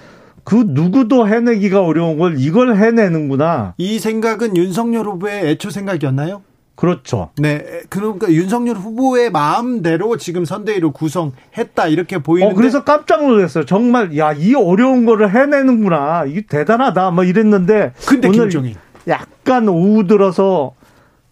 그 0.45 0.65
누구도 0.67 1.27
해내기가 1.27 1.83
어려운 1.83 2.19
걸 2.19 2.37
이걸 2.39 2.77
해내는구나. 2.77 3.75
이 3.79 3.99
생각은 3.99 4.57
윤석열 4.57 5.07
후보의 5.07 5.49
애초 5.49 5.71
생각이었나요? 5.71 6.43
그렇죠. 6.77 7.31
네. 7.39 7.65
그러니까 7.89 8.31
윤석열 8.31 8.77
후보의 8.77 9.31
마음대로 9.31 10.17
지금 10.19 10.45
선대위를 10.45 10.93
구성했다 10.93 11.89
이렇게 11.89 12.19
보이는데. 12.19 12.53
어, 12.53 12.57
그래서 12.57 12.85
깜짝 12.85 13.27
놀랐어요. 13.27 13.65
정말 13.65 14.17
야, 14.19 14.33
이 14.33 14.55
어려운 14.55 15.07
거를 15.07 15.35
해내는구나. 15.35 16.27
이게 16.27 16.43
대단하다. 16.43 17.11
뭐 17.13 17.25
이랬는데 17.25 17.95
근데 18.07 18.29
오늘 18.29 18.41
김종인 18.41 18.77
약간 19.09 19.69
오후 19.69 20.07
들어서 20.07 20.75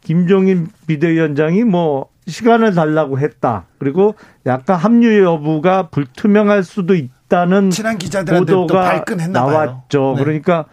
김종인 0.00 0.68
비대위원장이 0.86 1.64
뭐 1.64 2.08
시간을 2.26 2.74
달라고 2.74 3.18
했다. 3.18 3.66
그리고 3.78 4.14
약간 4.46 4.76
합류 4.76 5.22
여부가 5.22 5.88
불투명할 5.88 6.62
수도 6.62 6.94
있다는 6.94 7.70
친한 7.70 7.98
기자들한테 7.98 8.50
또 8.52 8.66
보도가. 8.66 9.04
나왔죠. 9.28 10.14
네. 10.16 10.24
그러니까 10.24 10.64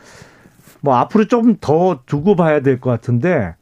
뭐 0.81 0.95
앞으로 0.95 1.25
좀더 1.25 2.01
두고 2.05 2.35
봐야 2.35 2.61
될 2.61 2.79
것 2.79 2.89
같은데 2.89 3.55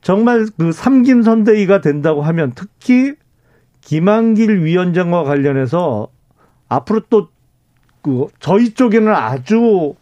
정말 0.00 0.46
그 0.58 0.72
삼김 0.72 1.22
선대위가 1.22 1.80
된다고 1.80 2.22
하면 2.22 2.52
특히 2.54 3.14
김한길 3.82 4.64
위원장과 4.64 5.24
관련해서 5.24 6.08
앞으로 6.68 7.00
또 7.08 7.30
그 8.02 8.26
저희 8.40 8.74
쪽에는 8.74 9.14
아주 9.14 9.94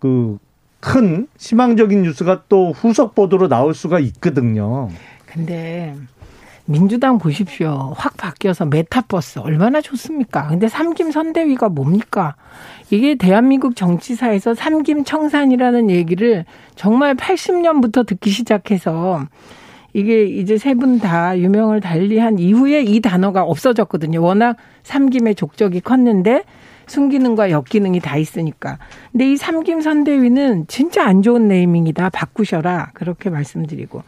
그 0.00 0.38
큰 0.80 1.26
희망적인 1.38 2.02
뉴스가 2.02 2.44
또 2.48 2.72
후속 2.72 3.14
보도로 3.14 3.48
나올 3.48 3.74
수가 3.74 3.98
있거든요. 3.98 4.88
근데 5.32 5.94
민주당 6.64 7.18
보십시오. 7.18 7.94
확 7.96 8.16
바뀌어서 8.16 8.66
메타버스 8.66 9.38
얼마나 9.38 9.80
좋습니까? 9.80 10.48
근데 10.48 10.68
삼김 10.68 11.10
선대위가 11.12 11.70
뭡니까? 11.70 12.34
이게 12.90 13.14
대한민국 13.14 13.74
정치사에서 13.74 14.54
삼김 14.54 15.04
청산이라는 15.04 15.90
얘기를 15.90 16.44
정말 16.76 17.14
80년부터 17.14 18.06
듣기 18.06 18.30
시작해서 18.30 19.24
이게 19.94 20.24
이제 20.26 20.58
세 20.58 20.74
분 20.74 20.98
다 21.00 21.38
유명을 21.38 21.80
달리한 21.80 22.38
이후에 22.38 22.82
이 22.82 23.00
단어가 23.00 23.42
없어졌거든요. 23.42 24.20
워낙 24.22 24.56
삼김의 24.82 25.34
족적이 25.36 25.80
컸는데 25.80 26.44
순기능과 26.86 27.50
역기능이 27.50 28.00
다 28.00 28.16
있으니까. 28.18 28.78
근데 29.12 29.32
이 29.32 29.36
삼김 29.36 29.80
선대위는 29.80 30.66
진짜 30.68 31.04
안 31.06 31.22
좋은 31.22 31.48
네이밍이다. 31.48 32.10
바꾸셔라. 32.10 32.90
그렇게 32.94 33.30
말씀드리고. 33.30 34.02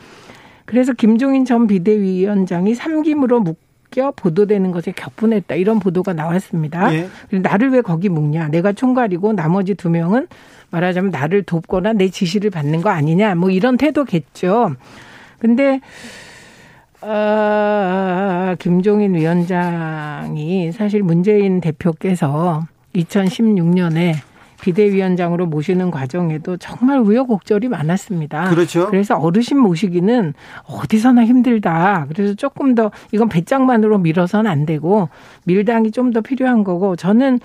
그래서 0.71 0.93
김종인 0.93 1.45
전 1.45 1.67
비대위원장이 1.67 2.77
삼김으로 2.77 3.41
묶여 3.41 4.13
보도되는 4.13 4.71
것에 4.71 4.93
격분했다. 4.93 5.57
이런 5.57 5.81
보도가 5.81 6.13
나왔습니다. 6.13 6.95
예. 6.95 7.09
나를 7.33 7.71
왜 7.71 7.81
거기 7.81 8.09
묶냐. 8.09 8.49
내가 8.49 8.73
총괄이고 8.73 9.33
나머지 9.33 9.75
두 9.75 9.91
명은 9.91 10.29
말하자면 10.71 11.11
나를 11.11 11.43
돕거나 11.43 11.95
내 11.95 12.09
지시를 12.09 12.51
받는 12.51 12.83
거 12.83 12.91
아니냐. 12.91 13.35
뭐 13.35 13.51
이런 13.51 13.77
태도겠죠. 13.77 14.77
근데 15.41 15.81
어, 17.03 18.55
김종인 18.61 19.17
위원장이 19.17 20.71
사실 20.71 21.03
문재인 21.03 21.61
대표께서 21.61 22.65
2016년에 22.95 24.15
비대위원장으로 24.61 25.47
모시는 25.47 25.91
과정에도 25.91 26.57
정말 26.57 26.99
우여곡절이 27.01 27.69
많았습니다. 27.69 28.51
그렇죠. 28.51 28.89
그래서 28.89 29.17
어르신 29.17 29.59
모시기는 29.59 30.35
어디서나 30.65 31.25
힘들다. 31.25 32.07
그래서 32.09 32.35
조금 32.35 32.75
더 32.75 32.91
이건 33.13 33.29
배짱만으로 33.29 33.99
밀어서는 33.99 34.51
안 34.51 34.67
되고 34.67 35.09
밀당이 35.45 35.91
좀 35.93 36.11
더 36.13 36.21
필요한 36.23 36.65
거고 36.65 36.97
저는 36.97 37.39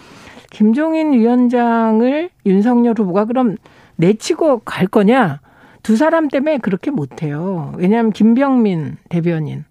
김종인 0.49 1.13
위원장을 1.13 2.29
윤석열 2.45 2.95
후보가 2.97 3.25
그럼 3.25 3.57
내치고 3.97 4.59
갈 4.59 4.87
거냐? 4.87 5.39
두 5.83 5.95
사람 5.95 6.29
때문에 6.29 6.57
그렇게 6.57 6.89
못해요. 6.89 7.73
왜냐하면 7.77 8.11
김병민 8.11 8.97
대변인 9.09 9.65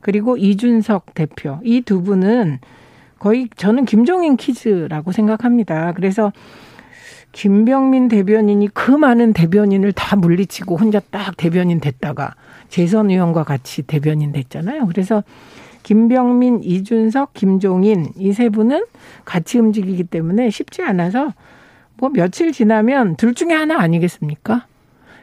그리고 0.00 0.36
이준석 0.36 1.14
대표 1.14 1.60
이 1.62 1.82
두 1.82 2.02
분은 2.02 2.58
거의 3.20 3.48
저는 3.54 3.84
김종인 3.84 4.36
키즈라고 4.36 5.12
생각합니다. 5.12 5.92
그래서 5.92 6.32
김병민 7.32 8.08
대변인이 8.08 8.68
그 8.74 8.90
많은 8.90 9.32
대변인을 9.32 9.92
다 9.92 10.16
물리치고 10.16 10.76
혼자 10.76 11.00
딱 11.10 11.36
대변인 11.36 11.80
됐다가 11.80 12.34
재선 12.68 13.10
의원과 13.10 13.44
같이 13.44 13.82
대변인 13.82 14.32
됐잖아요. 14.32 14.86
그래서 14.86 15.22
김병민, 15.82 16.62
이준석, 16.62 17.32
김종인 17.34 18.08
이 18.16 18.32
세 18.32 18.48
분은 18.48 18.84
같이 19.24 19.58
움직이기 19.58 20.04
때문에 20.04 20.50
쉽지 20.50 20.82
않아서 20.82 21.32
뭐 21.96 22.10
며칠 22.10 22.52
지나면 22.52 23.16
둘 23.16 23.34
중에 23.34 23.52
하나 23.52 23.78
아니겠습니까? 23.80 24.66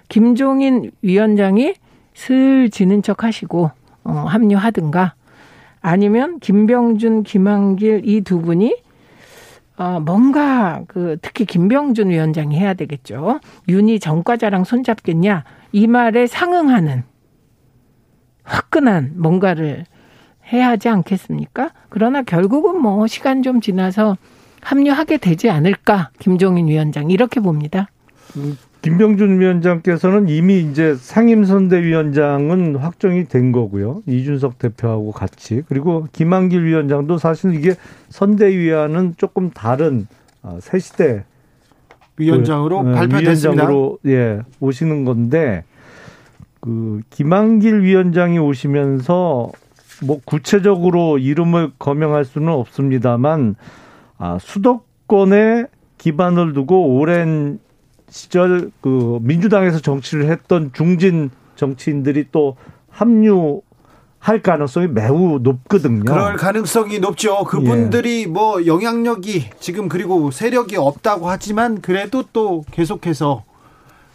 김종인 0.10 0.92
위원장이 1.02 1.74
슬 2.14 2.70
지는 2.70 3.02
척 3.04 3.24
하시고 3.24 3.72
어, 4.04 4.12
합류하든가 4.12 5.14
아니면 5.82 6.40
김병준, 6.40 7.24
김한길 7.24 8.02
이 8.06 8.22
두 8.22 8.42
분이 8.42 8.76
어, 9.78 10.00
뭔가 10.00 10.82
그 10.88 11.18
특히 11.22 11.46
김병준 11.46 12.10
위원장이 12.10 12.58
해야 12.58 12.74
되겠죠. 12.74 13.40
윤희 13.68 14.00
전과자랑 14.00 14.64
손잡겠냐 14.64 15.44
이 15.72 15.88
말에 15.88 16.26
상응하는 16.26 17.04
화끈한 18.44 19.14
뭔가를 19.18 19.86
해야 20.52 20.70
하지 20.70 20.90
않겠습니까? 20.90 21.72
그러나 21.90 22.24
결국은 22.24 22.82
뭐 22.82 23.06
시간 23.06 23.44
좀 23.44 23.62
지나서 23.62 24.18
합류하게 24.62 25.18
되지 25.18 25.50
않을까 25.50 26.10
김종인 26.20 26.68
위원장 26.68 27.12
이렇게 27.12 27.40
봅니다. 27.40 27.90
김병준 28.88 29.42
위원장께서는 29.42 30.30
이미 30.30 30.62
이제 30.62 30.96
상임선대위원장은 30.96 32.78
확정이 32.78 33.26
된 33.26 33.52
거고요. 33.52 34.02
이준석 34.06 34.60
대표하고 34.60 35.12
같이. 35.12 35.64
그리고 35.68 36.08
김한길 36.14 36.64
위원장도 36.64 37.18
사실 37.18 37.54
이게 37.54 37.76
선대위와는 38.10 39.16
조금 39.18 39.50
다른 39.50 40.08
어, 40.42 40.60
새 40.62 40.80
시대 40.80 41.26
위원장으로 42.16 42.84
그, 42.84 42.90
어, 42.90 42.94
발표됐습니다. 42.94 43.64
위원장으로 43.64 44.00
예, 44.06 44.40
오시는 44.62 45.04
건데 45.04 45.66
그 46.62 47.02
김한길 47.10 47.82
위원장이 47.82 48.40
오시면서 48.40 49.52
뭐 50.06 50.20
구체적으로 50.24 51.18
이름을 51.18 51.72
거명할 51.78 52.24
수는 52.24 52.54
없습니다만 52.54 53.56
아, 54.18 54.38
수도권에 54.40 55.66
기반을 55.98 56.54
두고 56.54 56.96
오랜 56.96 57.60
시절 58.10 58.72
그 58.82 59.20
민주당에서 59.22 59.80
정치를 59.80 60.30
했던 60.30 60.72
중진 60.74 61.30
정치인들이 61.56 62.28
또 62.32 62.56
합류 62.90 63.62
할 64.20 64.42
가능성이 64.42 64.88
매우 64.88 65.40
높거든요. 65.42 66.04
그럴 66.04 66.36
가능성이 66.36 67.00
높죠. 67.00 67.44
그분들이 67.44 68.28
뭐 68.28 68.66
영향력이 68.66 69.52
지금 69.60 69.88
그리고 69.88 70.32
세력이 70.32 70.76
없다고 70.76 71.30
하지만 71.30 71.82
그래도 71.82 72.24
또 72.34 72.64
계속해서 72.72 73.44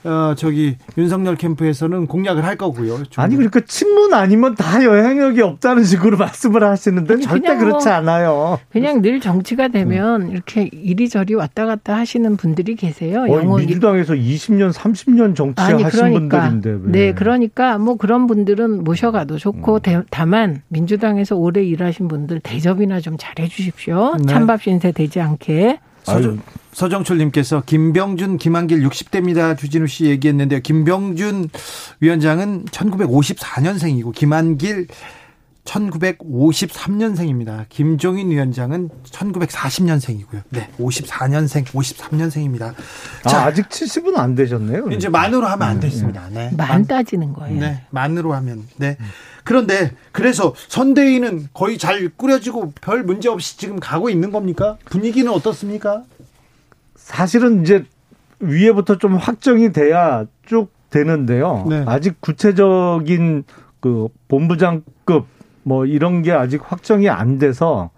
어 0.05 0.35
저기 0.37 0.77
윤석열 0.99 1.37
캠프에서는 1.37 2.07
공략을 2.07 2.45
할 2.45 2.57
거고요. 2.57 3.05
좀. 3.05 3.23
아니 3.23 3.37
그러니까 3.37 3.61
친문 3.67 4.12
아니면 4.15 4.55
다 4.57 4.83
영향력이 4.85 5.41
없다는 5.43 5.85
식으로 5.85 6.17
말씀을 6.19 6.65
하시는데 6.65 7.19
절대 7.21 7.41
그냥 7.51 7.59
뭐 7.59 7.67
그렇지 7.67 7.88
않아요. 7.88 8.59
그냥 8.71 9.01
늘 9.03 9.21
정치가 9.21 9.69
되면 9.69 10.31
이렇게 10.31 10.69
이리저리 10.73 11.35
왔다 11.35 11.67
갔다 11.67 11.97
하시는 11.97 12.37
분들이 12.37 12.75
계세요. 12.75 13.21
거의 13.27 13.33
영혼이. 13.45 13.67
민주당에서 13.67 14.15
20년, 14.15 14.73
30년 14.73 15.37
정치 15.37 15.62
아니 15.62 15.83
하신 15.83 16.01
그러니까 16.01 16.49
분들인데 16.51 16.87
왜. 16.87 16.93
네 16.93 17.12
그러니까 17.15 17.79
뭐 17.79 17.97
그런 17.97 18.27
분들은 18.27 18.83
모셔가도 18.85 19.38
좋고 19.38 19.75
음. 19.75 19.81
대- 19.83 20.03
다만 20.11 20.62
민주당에서 20.69 21.37
오래 21.37 21.62
일하신 21.62 22.09
분들 22.09 22.41
대접이나 22.41 23.01
좀 23.01 23.17
잘해 23.19 23.47
주십시오. 23.49 24.17
네. 24.19 24.27
찬밥 24.27 24.62
신세 24.62 24.91
되지 24.93 25.21
않게. 25.21 25.79
서정, 26.05 26.41
서정철님께서 26.73 27.62
김병준, 27.67 28.38
김한길 28.38 28.87
60대입니다. 28.88 29.57
주진우 29.57 29.87
씨 29.87 30.07
얘기했는데요. 30.07 30.61
김병준 30.61 31.49
위원장은 32.01 32.65
1954년생이고 32.67 34.12
김한길 34.15 34.88
1953년생입니다. 35.65 37.67
김종인 37.69 38.31
위원장은 38.31 38.91
1940년생이고요. 39.05 40.43
네, 40.51 40.69
54년생, 40.79 41.65
53년생입니다. 41.67 42.75
아, 43.25 43.29
자, 43.29 43.45
아 43.45 43.53
직 43.53 43.69
70은 43.69 44.17
안 44.17 44.35
되셨네요. 44.35 44.88
이제 44.91 45.09
만으로 45.09 45.47
하면 45.47 45.69
안 45.69 45.81
됐습니다. 45.81 46.29
네. 46.31 46.51
만 46.57 46.87
따지는 46.87 47.33
거예요. 47.33 47.61
네, 47.61 47.83
만으로 47.91 48.35
하면. 48.35 48.65
네. 48.77 48.97
그런데 49.45 49.93
그래서 50.13 50.55
선대위는 50.69 51.49
거의 51.53 51.79
잘 51.79 52.09
꾸려지고 52.17 52.73
별 52.81 53.03
문제 53.03 53.29
없이 53.29 53.59
지금 53.59 53.81
가고 53.81 54.09
있는 54.09 54.31
겁니까? 54.31 54.77
분위기는 54.87 55.31
어떻습니까? 55.31 56.03
사실은 56.95 57.63
이제 57.63 57.85
위에부터 58.41 58.99
좀 58.99 59.17
확정이 59.17 59.73
돼야 59.73 60.25
쭉 60.47 60.71
되는데요. 60.91 61.67
네. 61.69 61.85
아직 61.87 62.21
구체적인 62.21 63.45
그 63.81 64.09
본부장급 64.29 65.27
뭐 65.65 65.87
이런 65.87 66.23
게 66.23 66.33
아직 66.33 66.61
확정이 66.65 67.09
안 67.09 67.39
돼서 67.39 67.91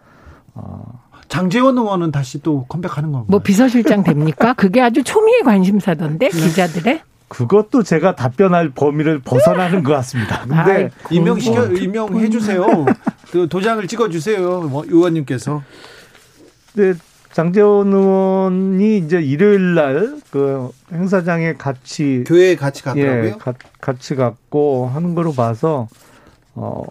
장재원 1.28 1.76
의원은 1.76 2.12
다시 2.12 2.40
또 2.42 2.64
컴백하는 2.68 3.10
건가요? 3.10 3.26
뭐 3.28 3.40
비서실장 3.40 4.04
됩니까? 4.04 4.52
그게 4.54 4.80
아주 4.80 5.02
초미의 5.02 5.42
관심사던데 5.42 6.28
기자들의. 6.28 7.02
그것도 7.34 7.82
제가 7.82 8.14
답변할 8.14 8.70
범위를 8.70 9.18
벗어나는 9.20 9.82
것 9.82 9.92
같습니다. 9.92 10.42
근데 10.46 10.90
임명시켜 11.10 11.72
임명해 11.72 12.30
주세요. 12.30 12.66
그 13.30 13.48
도장을 13.48 13.86
찍어 13.86 14.08
주세요. 14.08 14.62
뭐 14.62 14.84
의원님께서. 14.86 15.62
네, 16.74 16.94
장재원 17.32 17.92
의원이 17.92 18.98
이제 18.98 19.20
일요일 19.20 19.74
날 19.74 20.24
그 20.34 20.72
행사장에 20.90 21.52
같이 21.54 22.24
교회에 22.26 22.56
같이 22.56 22.82
갔더라고요. 22.82 23.24
예, 23.24 23.30
가, 23.38 23.54
같이 23.80 24.16
갔고 24.16 24.90
하는 24.92 25.14
거로 25.14 25.32
봐서 25.32 25.86
어 26.56 26.82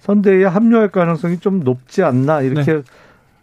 선대에 0.00 0.44
합류할 0.44 0.88
가능성이 0.88 1.38
좀 1.38 1.60
높지 1.60 2.02
않나 2.02 2.42
이렇게 2.42 2.72
네. 2.72 2.82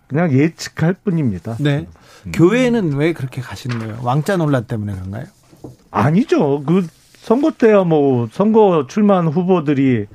그냥 0.08 0.34
예측할 0.34 0.96
뿐입니다. 1.02 1.56
네. 1.62 1.88
음. 2.26 2.32
교회는 2.34 2.96
왜 2.96 3.14
그렇게 3.14 3.40
가시는 3.40 3.80
거예요? 3.80 4.00
왕자 4.04 4.36
논란 4.36 4.66
때문에 4.66 4.92
그런가요? 4.96 5.24
아니죠. 5.92 6.64
그 6.66 6.86
선거 7.18 7.52
때야 7.52 7.84
뭐 7.84 8.28
선거 8.32 8.86
출마한 8.88 9.28
후보들이 9.28 10.06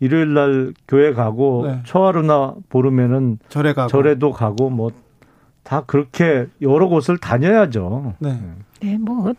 일요일 0.00 0.34
날 0.34 0.74
교회 0.88 1.12
가고 1.12 1.66
네. 1.66 1.80
초하루나 1.84 2.54
보름에는 2.68 3.38
절에 3.48 3.72
가고 3.72 3.88
절에도 3.88 4.32
가고 4.32 4.70
뭐 4.70 4.90
다 5.62 5.82
그렇게 5.82 6.46
여러 6.60 6.88
곳을 6.88 7.18
다녀야죠. 7.18 8.14
네. 8.18 8.38
네, 8.80 8.98
뭐, 8.98 9.32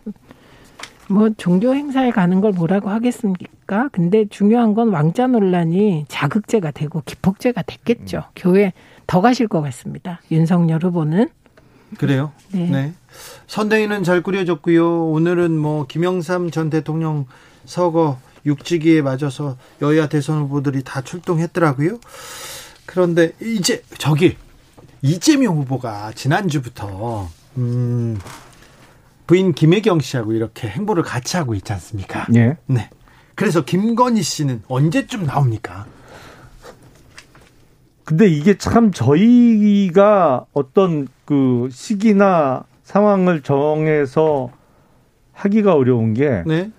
뭐, 1.08 1.30
종교 1.36 1.74
행사에 1.74 2.10
가는 2.10 2.40
걸 2.40 2.52
뭐라고 2.52 2.88
하겠습니까? 2.88 3.88
근데 3.92 4.24
중요한 4.26 4.74
건 4.74 4.88
왕자 4.88 5.26
논란이 5.26 6.06
자극제가 6.08 6.70
되고 6.70 7.02
기폭제가 7.04 7.62
됐겠죠. 7.62 8.18
음. 8.18 8.22
교회 8.34 8.72
더 9.06 9.20
가실 9.20 9.48
것 9.48 9.60
같습니다. 9.60 10.20
윤석열 10.30 10.82
후보는. 10.82 11.28
그래요? 11.94 12.32
네. 12.52 12.68
네. 12.68 12.92
선대위는 13.46 14.04
잘 14.04 14.22
꾸려졌고요. 14.22 15.10
오늘은 15.10 15.58
뭐 15.58 15.86
김영삼 15.86 16.50
전 16.50 16.70
대통령 16.70 17.26
서거 17.64 18.18
육지기에 18.46 19.02
맞아서 19.02 19.56
여야 19.80 20.08
대선 20.08 20.42
후보들이 20.42 20.82
다 20.84 21.00
출동했더라고요. 21.00 21.98
그런데 22.86 23.32
이제 23.40 23.82
저기 23.98 24.36
이재명 25.02 25.56
후보가 25.58 26.12
지난주부터 26.12 27.28
음 27.56 28.18
부인 29.26 29.52
김혜경 29.52 30.00
씨하고 30.00 30.32
이렇게 30.32 30.68
행보를 30.68 31.02
같이 31.02 31.36
하고 31.36 31.54
있지 31.54 31.72
않습니까? 31.72 32.26
예. 32.34 32.56
네. 32.66 32.90
그래서 33.34 33.64
김건희 33.64 34.22
씨는 34.22 34.62
언제쯤 34.68 35.26
나옵니까? 35.26 35.86
근데 38.04 38.26
이게 38.26 38.56
참 38.56 38.92
저희가 38.92 40.46
어떤 40.52 41.08
그 41.24 41.68
시기나 41.70 42.64
상황을 42.82 43.40
정해서 43.40 44.50
하기가 45.32 45.74
어려운 45.74 46.12
게 46.14 46.42
네. 46.46 46.70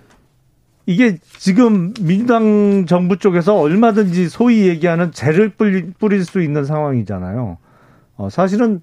이게 0.86 1.18
지금 1.38 1.94
민주당 2.00 2.86
정부 2.88 3.18
쪽에서 3.18 3.56
얼마든지 3.56 4.30
소위 4.30 4.68
얘기하는 4.68 5.12
죄를 5.12 5.50
뿌릴 5.50 6.26
수 6.26 6.42
있는 6.42 6.64
상황이잖아요. 6.64 7.58
어, 8.18 8.30
사실은 8.30 8.82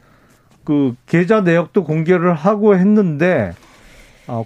그 0.65 0.95
계좌 1.07 1.43
내역도 1.43 1.85
공개를 1.85 2.35
하고 2.35 2.75
했는데 2.75 3.53
어, 4.27 4.45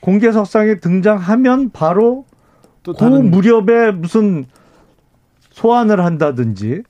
공개석상에 0.00 0.76
등장하면 0.76 1.70
바로 1.70 2.24
또그 2.84 3.04
무렵에 3.04 3.90
무슨 3.90 4.46
소환을 5.50 6.04
한다든지 6.04 6.82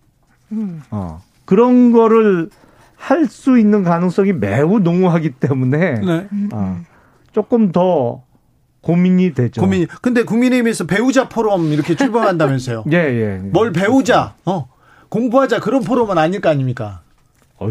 음. 0.53 0.83
어, 0.91 1.23
그런 1.45 1.93
거를 1.93 2.51
할 2.97 3.29
수 3.29 3.59
있는 3.59 3.85
가능성이 3.85 4.33
매우 4.33 4.81
농후하기 4.81 5.33
때문에 5.33 6.01
네. 6.01 6.29
어, 6.53 6.81
조금 7.33 7.71
더 7.71 8.23
고민이 8.81 9.35
되죠. 9.35 9.61
고민이. 9.61 9.87
근데 10.01 10.23
국민의힘에서 10.25 10.87
배우자 10.87 11.29
포럼 11.29 11.73
이렇게 11.73 11.95
출범한다면서요? 11.95 12.85
예, 12.93 12.97
예, 12.97 13.21
예. 13.21 13.37
뭘 13.39 13.73
배우자, 13.73 14.35
어, 14.45 14.69
공부하자 15.09 15.61
그런 15.61 15.83
포럼은 15.83 16.19
아닐 16.19 16.41
거 16.41 16.49
아닙니까? 16.49 17.03
어, 17.59 17.69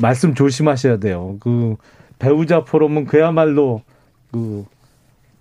말씀 0.00 0.34
조심하셔야 0.34 0.98
돼요. 0.98 1.36
그 1.40 1.76
배우자 2.18 2.64
포럼은 2.64 3.06
그야말로 3.06 3.82
그 4.32 4.64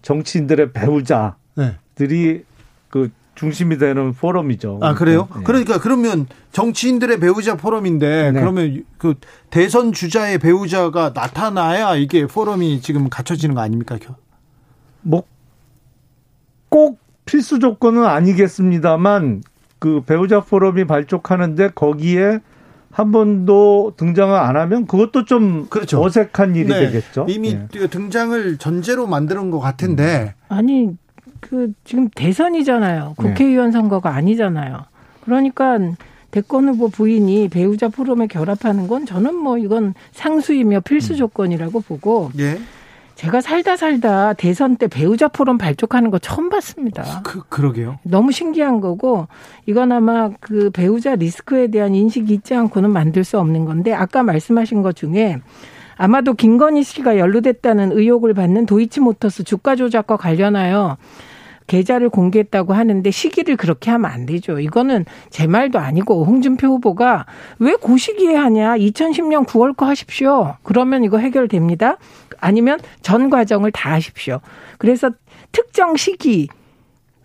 정치인들의 0.01 0.73
배우자들이 0.73 1.35
네. 1.55 2.43
그 2.89 3.11
중심이 3.37 3.77
되는 3.77 4.13
포럼이죠. 4.13 4.79
아 4.81 4.93
그래요? 4.93 5.29
네. 5.35 5.43
그러니까 5.43 5.79
그러면 5.79 6.27
정치인들의 6.51 7.19
배우자 7.19 7.55
포럼인데 7.55 8.31
네. 8.31 8.39
그러면 8.39 8.83
그 8.97 9.15
대선 9.49 9.93
주자의 9.93 10.39
배우자가 10.39 11.11
나타나야 11.15 11.95
이게 11.95 12.25
포럼이 12.25 12.81
지금 12.81 13.09
갖춰지는 13.09 13.55
거 13.55 13.61
아닙니까? 13.61 13.97
뭐 15.01 15.23
꼭 16.69 16.99
필수 17.25 17.59
조건은 17.59 18.05
아니겠습니다만 18.05 19.43
그 19.79 20.01
배우자 20.05 20.39
포럼이 20.41 20.85
발족하는데 20.85 21.69
거기에 21.75 22.39
한 22.91 23.11
번도 23.11 23.93
등장을 23.97 24.35
안 24.35 24.57
하면 24.57 24.87
그것도 24.87 25.25
좀 25.25 25.67
그렇죠. 25.69 26.03
어색한 26.03 26.55
일이 26.55 26.69
네. 26.69 26.87
되겠죠. 26.87 27.25
이미 27.29 27.53
네. 27.55 27.87
등장을 27.87 28.57
전제로 28.57 29.05
만드는 29.07 29.51
것 29.51 29.59
같은데 29.59 30.33
아니 30.49 30.89
그 31.39 31.73
지금 31.83 32.09
대선이잖아요. 32.09 33.15
네. 33.17 33.29
국회의원 33.29 33.71
선거가 33.71 34.13
아니잖아요. 34.13 34.85
그러니까 35.21 35.79
대권 36.31 36.69
후보 36.69 36.89
부인이 36.89 37.49
배우자 37.49 37.89
포럼에 37.89 38.27
결합하는 38.27 38.87
건 38.87 39.05
저는 39.05 39.35
뭐 39.35 39.57
이건 39.57 39.93
상수이며 40.11 40.81
필수 40.81 41.13
음. 41.13 41.17
조건이라고 41.17 41.81
보고 41.81 42.31
예. 42.39 42.59
제가 43.15 43.41
살다 43.41 43.77
살다 43.77 44.33
대선 44.33 44.75
때 44.75 44.87
배우자 44.87 45.27
포럼 45.27 45.57
발족하는 45.57 46.11
거 46.11 46.19
처음 46.19 46.49
봤습니다. 46.49 47.23
그, 47.23 47.41
그러게요. 47.49 47.97
너무 48.03 48.31
신기한 48.31 48.79
거고 48.79 49.27
이건 49.65 49.91
아마 49.91 50.29
그 50.39 50.69
배우자 50.69 51.15
리스크에 51.15 51.67
대한 51.67 51.95
인식이 51.95 52.31
있지 52.31 52.53
않고는 52.53 52.91
만들 52.91 53.23
수 53.23 53.39
없는 53.39 53.65
건데 53.65 53.91
아까 53.91 54.21
말씀하신 54.21 54.83
것 54.83 54.95
중에 54.95 55.41
아마도 55.97 56.33
김건희 56.33 56.83
씨가 56.83 57.17
연루됐다는 57.17 57.91
의혹을 57.91 58.33
받는 58.33 58.65
도이치모터스 58.65 59.43
주가 59.43 59.75
조작과 59.75 60.17
관련하여 60.17 60.97
계좌를 61.67 62.09
공개했다고 62.09 62.73
하는데 62.73 63.11
시기를 63.11 63.57
그렇게 63.57 63.91
하면 63.91 64.09
안 64.09 64.25
되죠. 64.25 64.59
이거는 64.59 65.05
제 65.29 65.47
말도 65.47 65.79
아니고 65.79 66.23
홍준표 66.23 66.67
후보가 66.67 67.25
왜 67.59 67.75
그 67.81 67.97
시기에 67.97 68.35
하냐? 68.35 68.77
2010년 68.77 69.45
9월 69.45 69.75
거 69.75 69.85
하십시오. 69.85 70.55
그러면 70.63 71.03
이거 71.03 71.17
해결됩니다. 71.17 71.97
아니면 72.39 72.79
전 73.01 73.29
과정을 73.29 73.71
다 73.71 73.91
하십시오. 73.91 74.39
그래서 74.77 75.11
특정 75.51 75.95
시기 75.97 76.47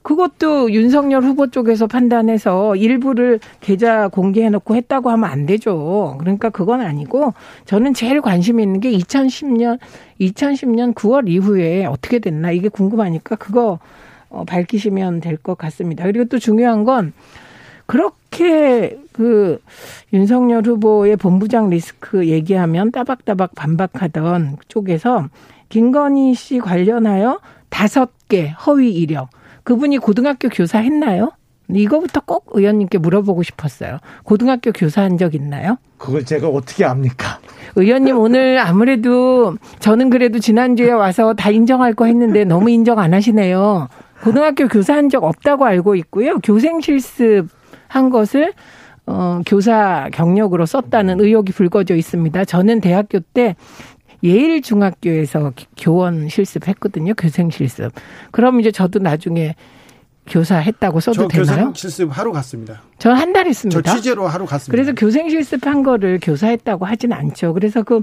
그것도 0.02 0.72
윤석열 0.72 1.22
후보 1.22 1.46
쪽에서 1.46 1.86
판단해서 1.86 2.76
일부를 2.76 3.38
계좌 3.60 4.08
공개해놓고 4.08 4.74
했다고 4.74 5.10
하면 5.10 5.30
안 5.30 5.46
되죠. 5.46 6.16
그러니까 6.18 6.50
그건 6.50 6.80
아니고 6.80 7.34
저는 7.66 7.94
제일 7.94 8.20
관심 8.20 8.60
있는 8.60 8.80
게 8.80 8.90
2010년 8.92 9.78
2010년 10.20 10.94
9월 10.94 11.28
이후에 11.28 11.86
어떻게 11.86 12.18
됐나 12.18 12.50
이게 12.50 12.68
궁금하니까 12.68 13.36
그거 13.36 13.78
어, 14.28 14.44
밝히시면 14.44 15.20
될 15.20 15.36
것 15.36 15.58
같습니다. 15.58 16.04
그리고 16.04 16.24
또 16.24 16.38
중요한 16.38 16.84
건 16.84 17.12
그렇게 17.86 18.98
그 19.12 19.60
윤석열 20.12 20.64
후보의 20.64 21.16
본부장 21.16 21.68
리스크 21.68 22.26
얘기하면 22.26 22.92
따박따박 22.92 23.54
반박하던 23.54 24.56
쪽에서 24.68 25.28
김건희 25.68 26.34
씨 26.34 26.58
관련하여 26.58 27.40
다섯 27.68 28.10
개 28.28 28.48
허위 28.66 28.92
이력 28.94 29.28
그분이 29.64 29.98
고등학교 29.98 30.48
교사 30.48 30.78
했나요? 30.78 31.32
이거부터 31.68 32.20
꼭 32.20 32.46
의원님께 32.52 32.98
물어보고 32.98 33.42
싶었어요. 33.42 33.98
고등학교 34.24 34.72
교사한 34.72 35.16
적 35.16 35.34
있나요? 35.34 35.78
그걸 35.96 36.24
제가 36.24 36.48
어떻게 36.48 36.84
압니까? 36.84 37.38
의원님 37.76 38.18
오늘 38.18 38.58
아무래도 38.58 39.56
저는 39.78 40.10
그래도 40.10 40.38
지난주에 40.38 40.90
와서 40.90 41.34
다 41.34 41.50
인정할 41.50 41.94
거 41.94 42.06
했는데 42.06 42.44
너무 42.44 42.70
인정 42.70 42.98
안 42.98 43.14
하시네요. 43.14 43.88
고등학교 44.22 44.68
교사한 44.68 45.08
적 45.08 45.24
없다고 45.24 45.64
알고 45.64 45.94
있고요. 45.96 46.38
교생 46.40 46.80
실습 46.80 47.48
한 47.88 48.10
것을 48.10 48.52
어, 49.06 49.40
교사 49.46 50.08
경력으로 50.12 50.64
썼다는 50.64 51.20
의혹이 51.20 51.52
불거져 51.52 51.96
있습니다. 51.96 52.44
저는 52.44 52.80
대학교 52.80 53.18
때 53.18 53.56
예일 54.24 54.62
중학교에서 54.62 55.52
교원 55.76 56.28
실습했거든요. 56.28 57.14
교생 57.14 57.50
실습. 57.50 57.90
그럼 58.30 58.60
이제 58.60 58.70
저도 58.70 58.98
나중에 59.00 59.54
교사 60.26 60.56
했다고 60.58 61.00
써도 61.00 61.26
되나요? 61.26 61.44
교생 61.46 61.74
실습 61.74 62.16
하러 62.16 62.30
갔습니다. 62.32 62.82
저 62.98 63.10
한 63.12 63.32
달 63.32 63.46
했습니다. 63.46 63.82
저 63.82 63.96
취재로 63.96 64.28
하러 64.28 64.44
갔습니다. 64.46 64.70
그래서 64.70 64.92
교생 64.94 65.28
실습한 65.28 65.82
거를 65.82 66.20
교사했다고 66.22 66.84
하진 66.86 67.12
않죠. 67.12 67.52
그래서 67.54 67.82
그 67.82 68.02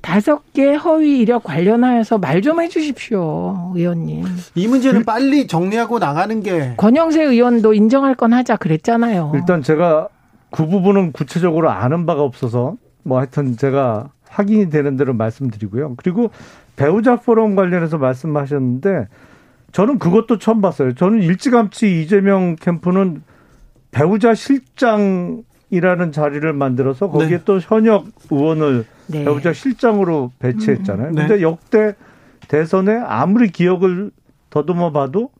다섯 0.00 0.50
개 0.54 0.72
허위 0.74 1.18
이력 1.18 1.44
관련하여서 1.44 2.16
말 2.16 2.40
좀 2.40 2.62
해주십시오, 2.62 3.72
의원님. 3.74 4.24
이 4.54 4.66
문제는 4.66 5.04
빨리 5.04 5.46
정리하고 5.46 5.98
나가는 5.98 6.42
게 6.42 6.72
권영세 6.78 7.22
의원도 7.22 7.74
인정할 7.74 8.14
건 8.14 8.32
하자 8.32 8.56
그랬잖아요. 8.56 9.32
일단 9.34 9.62
제가 9.62 10.08
그 10.50 10.66
부분은 10.66 11.12
구체적으로 11.12 11.68
아는 11.70 12.06
바가 12.06 12.22
없어서 12.22 12.76
뭐 13.02 13.18
하여튼 13.18 13.58
제가 13.58 14.08
확인이 14.30 14.70
되는 14.70 14.96
대로 14.96 15.12
말씀드리고요. 15.12 15.94
그리고 15.96 16.30
배우자 16.76 17.16
포럼 17.16 17.56
관련해서 17.56 17.98
말씀하셨는데 17.98 19.08
저는 19.72 19.98
그것도 19.98 20.38
처음 20.38 20.60
봤어요. 20.60 20.94
저는 20.94 21.22
일찌감치 21.22 22.00
이재명 22.00 22.56
캠프는 22.56 23.22
배우자 23.90 24.34
실장이라는 24.34 26.12
자리를 26.12 26.52
만들어서 26.52 27.10
거기에 27.10 27.38
네. 27.38 27.44
또 27.44 27.58
현역 27.58 28.06
의원을 28.30 28.84
네. 29.08 29.24
배우자 29.24 29.52
실장으로 29.52 30.30
배치했잖아요. 30.38 31.08
음. 31.08 31.14
네. 31.14 31.26
근데 31.26 31.42
역대 31.42 31.94
대선에 32.48 32.96
아무리 32.96 33.48
기억을 33.48 34.10
더듬어 34.50 34.92
봐도 34.92 35.30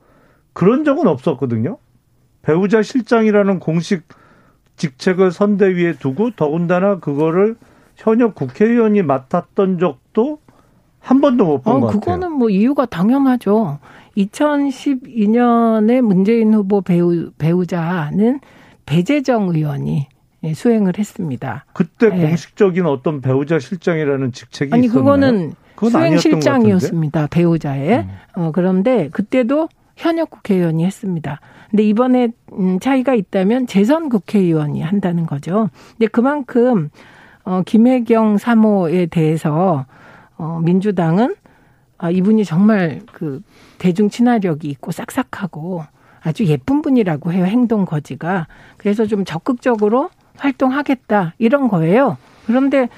그런 0.53 0.85
적은 0.85 1.07
없었거든요. 1.07 1.79
배우자 2.43 2.83
실장이라는 2.83 3.61
공식 3.61 4.03
직책을 4.77 5.31
선대위에 5.31 5.95
두고 5.95 6.31
더군다나 6.31 6.99
그거를 6.99 7.57
현역 8.01 8.35
국회의원이 8.35 9.03
맡았던 9.03 9.79
적도 9.79 10.39
한 11.01 11.21
번도 11.21 11.45
못 11.45 11.63
본것 11.63 11.83
어, 11.83 11.87
같아요. 11.87 12.01
그거는 12.01 12.33
뭐 12.33 12.49
이유가 12.49 12.87
당연하죠. 12.87 13.79
2012년에 14.17 16.01
문재인 16.01 16.55
후보 16.55 16.81
배우, 16.81 17.31
배우자는 17.37 18.41
배재정 18.87 19.51
의원이 19.55 20.09
수행을 20.55 20.95
했습니다. 20.99 21.67
그때 21.75 22.09
네. 22.09 22.27
공식적인 22.27 22.87
어떤 22.87 23.21
배우자 23.21 23.59
실장이라는 23.59 24.33
직책이 24.33 24.73
아니 24.73 24.87
있었나요? 24.87 25.05
그거는 25.05 25.53
수행 25.91 26.17
실장이었습니다. 26.17 27.27
배우자의. 27.29 27.99
음. 27.99 28.09
어, 28.35 28.51
그런데 28.53 29.11
그때도 29.11 29.69
현역 29.97 30.31
국회의원이 30.31 30.85
했습니다. 30.87 31.41
근데 31.71 31.83
이번에 31.83 32.29
음, 32.55 32.81
차이가 32.81 33.15
있다면 33.15 33.67
재선 33.67 34.09
국회의원이 34.09 34.81
한다는 34.81 35.27
거죠. 35.27 35.69
근데 35.99 36.07
그만큼 36.07 36.89
어 37.45 37.63
김혜경 37.65 38.39
사모에 38.39 39.07
대해서 39.07 39.87
어 40.37 40.61
민주당은 40.63 41.35
아 41.99 42.11
이분이 42.11 42.45
정말 42.45 43.01
그 43.13 43.43
대중 43.79 44.09
친화력이 44.09 44.69
있고 44.69 44.91
싹싹하고 44.91 45.85
아주 46.23 46.45
예쁜 46.47 46.83
분이라고 46.83 47.33
해요. 47.33 47.45
행동 47.47 47.85
거지가. 47.85 48.47
그래서 48.77 49.07
좀 49.07 49.25
적극적으로 49.25 50.11
활동하겠다 50.37 51.35
이런 51.39 51.69
거예요. 51.69 52.17
그런데 52.47 52.89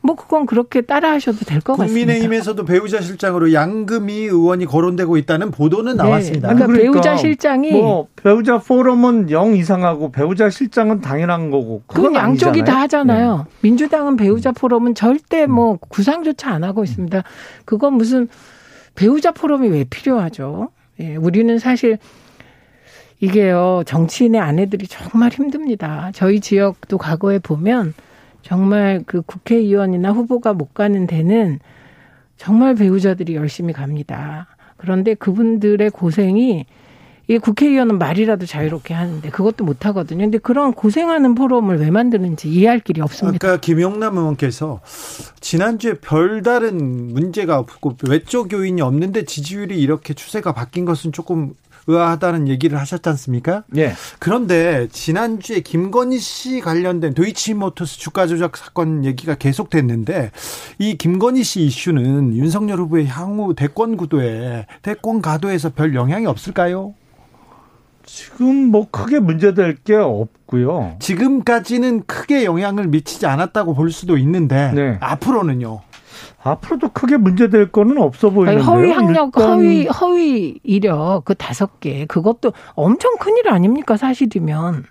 뭐 0.00 0.14
그건 0.14 0.46
그렇게 0.46 0.80
따라하셔도 0.80 1.38
될 1.44 1.60
것 1.60 1.76
같습니다. 1.76 1.86
국민의힘에서도 2.06 2.64
배우자 2.64 3.00
실장으로 3.00 3.52
양금희 3.52 4.14
의원이 4.24 4.64
거론되고 4.66 5.16
있다는 5.16 5.50
보도는 5.50 5.96
네. 5.96 6.02
나왔습니다. 6.02 6.48
그러니까, 6.48 6.66
그러니까, 6.66 6.92
배우자 6.92 7.16
실장이 7.16 7.72
뭐 7.72 8.06
배우자 8.16 8.58
포럼은 8.58 9.30
영 9.30 9.56
이상하고 9.56 10.12
배우자 10.12 10.50
실장은 10.50 11.00
당연한 11.00 11.50
거고 11.50 11.82
그건 11.86 12.14
양쪽이 12.14 12.60
아니잖아요. 12.60 12.64
다 12.64 12.80
하잖아요. 12.82 13.36
네. 13.48 13.54
민주당은 13.62 14.16
배우자 14.16 14.52
포럼은 14.52 14.94
절대 14.94 15.46
뭐 15.46 15.76
구상조차 15.88 16.50
안 16.50 16.64
하고 16.64 16.84
있습니다. 16.84 17.22
그건 17.64 17.94
무슨 17.94 18.28
배우자 18.94 19.32
포럼이 19.32 19.68
왜 19.68 19.84
필요하죠? 19.84 20.70
예, 21.00 21.16
우리는 21.16 21.58
사실 21.58 21.98
이게요 23.20 23.82
정치인의 23.84 24.40
아내들이 24.40 24.86
정말 24.86 25.32
힘듭니다. 25.32 26.10
저희 26.14 26.40
지역도 26.40 26.98
과거에 26.98 27.38
보면 27.40 27.94
정말 28.48 29.02
그 29.04 29.20
국회의원이나 29.20 30.10
후보가 30.10 30.54
못 30.54 30.72
가는 30.72 31.06
데는 31.06 31.58
정말 32.38 32.74
배우자들이 32.74 33.34
열심히 33.34 33.74
갑니다. 33.74 34.46
그런데 34.78 35.12
그분들의 35.12 35.90
고생이 35.90 36.64
이 37.30 37.36
국회의원은 37.36 37.98
말이라도 37.98 38.46
자유롭게 38.46 38.94
하는데 38.94 39.28
그것도 39.28 39.64
못 39.64 39.84
하거든요. 39.84 40.24
근데 40.24 40.38
그런 40.38 40.72
고생하는 40.72 41.34
포럼을 41.34 41.78
왜 41.78 41.90
만드는지 41.90 42.48
이해할 42.48 42.80
길이 42.80 43.02
없습니다. 43.02 43.46
아까 43.46 43.60
김용남 43.60 44.16
의원께서 44.16 44.80
지난주에 45.40 45.94
별다른 46.00 47.12
문제가 47.12 47.58
없고 47.58 47.96
외적 48.08 48.50
요인이 48.50 48.80
없는데 48.80 49.26
지지율이 49.26 49.78
이렇게 49.78 50.14
추세가 50.14 50.54
바뀐 50.54 50.86
것은 50.86 51.12
조금 51.12 51.52
의아하다는 51.88 52.48
얘기를 52.48 52.78
하셨지 52.78 53.08
않습니까? 53.08 53.64
예. 53.76 53.94
그런데 54.18 54.88
지난주에 54.92 55.60
김건희 55.60 56.18
씨 56.18 56.60
관련된 56.60 57.14
도이치모터스 57.14 57.98
주가 57.98 58.26
조작 58.26 58.56
사건 58.56 59.04
얘기가 59.04 59.34
계속됐는데 59.34 60.30
이 60.78 60.96
김건희 60.96 61.42
씨 61.42 61.62
이슈는 61.62 62.36
윤석열 62.36 62.78
후보의 62.78 63.06
향후 63.06 63.54
대권 63.54 63.96
구도에 63.96 64.66
대권 64.82 65.22
가도에서 65.22 65.70
별 65.70 65.94
영향이 65.94 66.26
없을까요? 66.26 66.94
지금 68.04 68.70
뭐 68.70 68.86
크게 68.90 69.18
문제될 69.20 69.76
게 69.84 69.94
없고요. 69.94 70.96
지금까지는 70.98 72.04
크게 72.06 72.44
영향을 72.44 72.86
미치지 72.86 73.26
않았다고 73.26 73.74
볼 73.74 73.92
수도 73.92 74.16
있는데 74.16 74.72
네. 74.74 74.96
앞으로는요. 75.00 75.82
앞으로도 76.42 76.90
크게 76.90 77.16
문제될 77.16 77.72
거는 77.72 77.98
없어 77.98 78.30
보이는데요. 78.30 78.64
허위 78.64 78.90
학력, 78.92 79.36
허위 79.38 79.86
허위 79.86 80.60
이력 80.62 81.24
그 81.24 81.34
다섯 81.34 81.80
개 81.80 82.06
그것도 82.06 82.52
엄청 82.74 83.16
큰일 83.18 83.48
아닙니까 83.48 83.96
사실이면. 83.96 84.84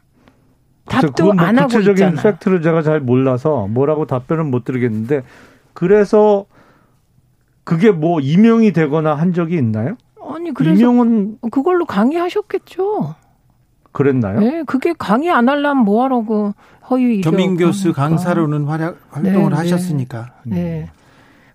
답도 0.85 1.33
뭐안 1.33 1.57
하고 1.59 1.67
구체적인 1.67 2.15
팩트를 2.15 2.61
제가 2.61 2.81
잘 2.81 3.01
몰라서 3.01 3.67
뭐라고 3.67 4.05
답변은 4.05 4.49
못 4.49 4.63
드리겠는데 4.63 5.23
그래서 5.73 6.45
그게 7.65 7.91
뭐 7.91 8.21
임용이 8.21 8.71
되거나 8.71 9.13
한 9.13 9.33
적이 9.33 9.57
있나요? 9.57 9.97
아니 10.33 10.53
그래서 10.53 10.75
임용은 10.79 11.39
그걸로 11.51 11.85
강의하셨겠죠. 11.85 13.15
그랬나요? 13.91 14.39
네, 14.39 14.63
그게 14.65 14.93
강의 14.97 15.29
안 15.29 15.49
하려면 15.49 15.83
뭐 15.83 16.03
하라고 16.03 16.53
허위 16.89 17.17
이력. 17.17 17.31
겸임 17.31 17.57
교수 17.57 17.91
강사로는 17.91 18.65
활약, 18.65 18.97
활동을 19.09 19.41
네, 19.41 19.49
네. 19.49 19.55
하셨으니까. 19.55 20.33
네. 20.45 20.55
네. 20.55 20.91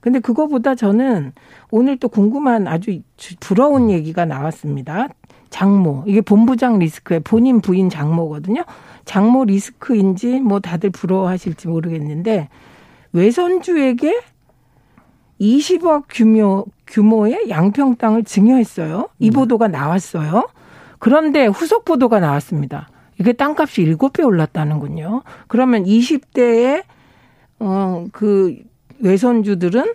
근데 0.03 0.19
그거보다 0.19 0.75
저는 0.75 1.33
오늘 1.71 1.97
또 1.97 2.09
궁금한 2.09 2.67
아주 2.67 3.01
부러운 3.39 3.89
얘기가 3.89 4.25
나왔습니다. 4.25 5.09
장모. 5.49 6.05
이게 6.07 6.21
본부장 6.21 6.81
리스크에 6.81 7.21
본인 7.21 7.61
부인 7.61 7.89
장모거든요. 7.89 8.65
장모 9.05 9.45
리스크인지 9.45 10.41
뭐 10.41 10.59
다들 10.59 10.91
부러워하실지 10.91 11.69
모르겠는데 11.69 12.49
외손주에게 13.13 14.21
20억 15.41 16.05
규모 16.09 16.67
규모의 16.89 17.49
양평 17.49 17.97
땅을 17.97 18.25
증여했어요. 18.25 19.09
이 19.21 19.31
음. 19.31 19.33
보도가 19.33 19.69
나왔어요. 19.69 20.49
그런데 20.99 21.47
후속 21.47 21.85
보도가 21.85 22.19
나왔습니다. 22.19 22.89
이게 23.21 23.33
땅값이 23.33 23.85
7배 23.85 24.27
올랐다는군요. 24.27 25.23
그러면 25.47 25.85
20대에 25.85 26.83
어그 27.61 28.72
외손주들은 29.03 29.95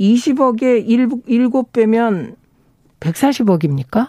20억에 0.00 0.86
7배면 0.88 2.36
140억입니까? 3.00 4.08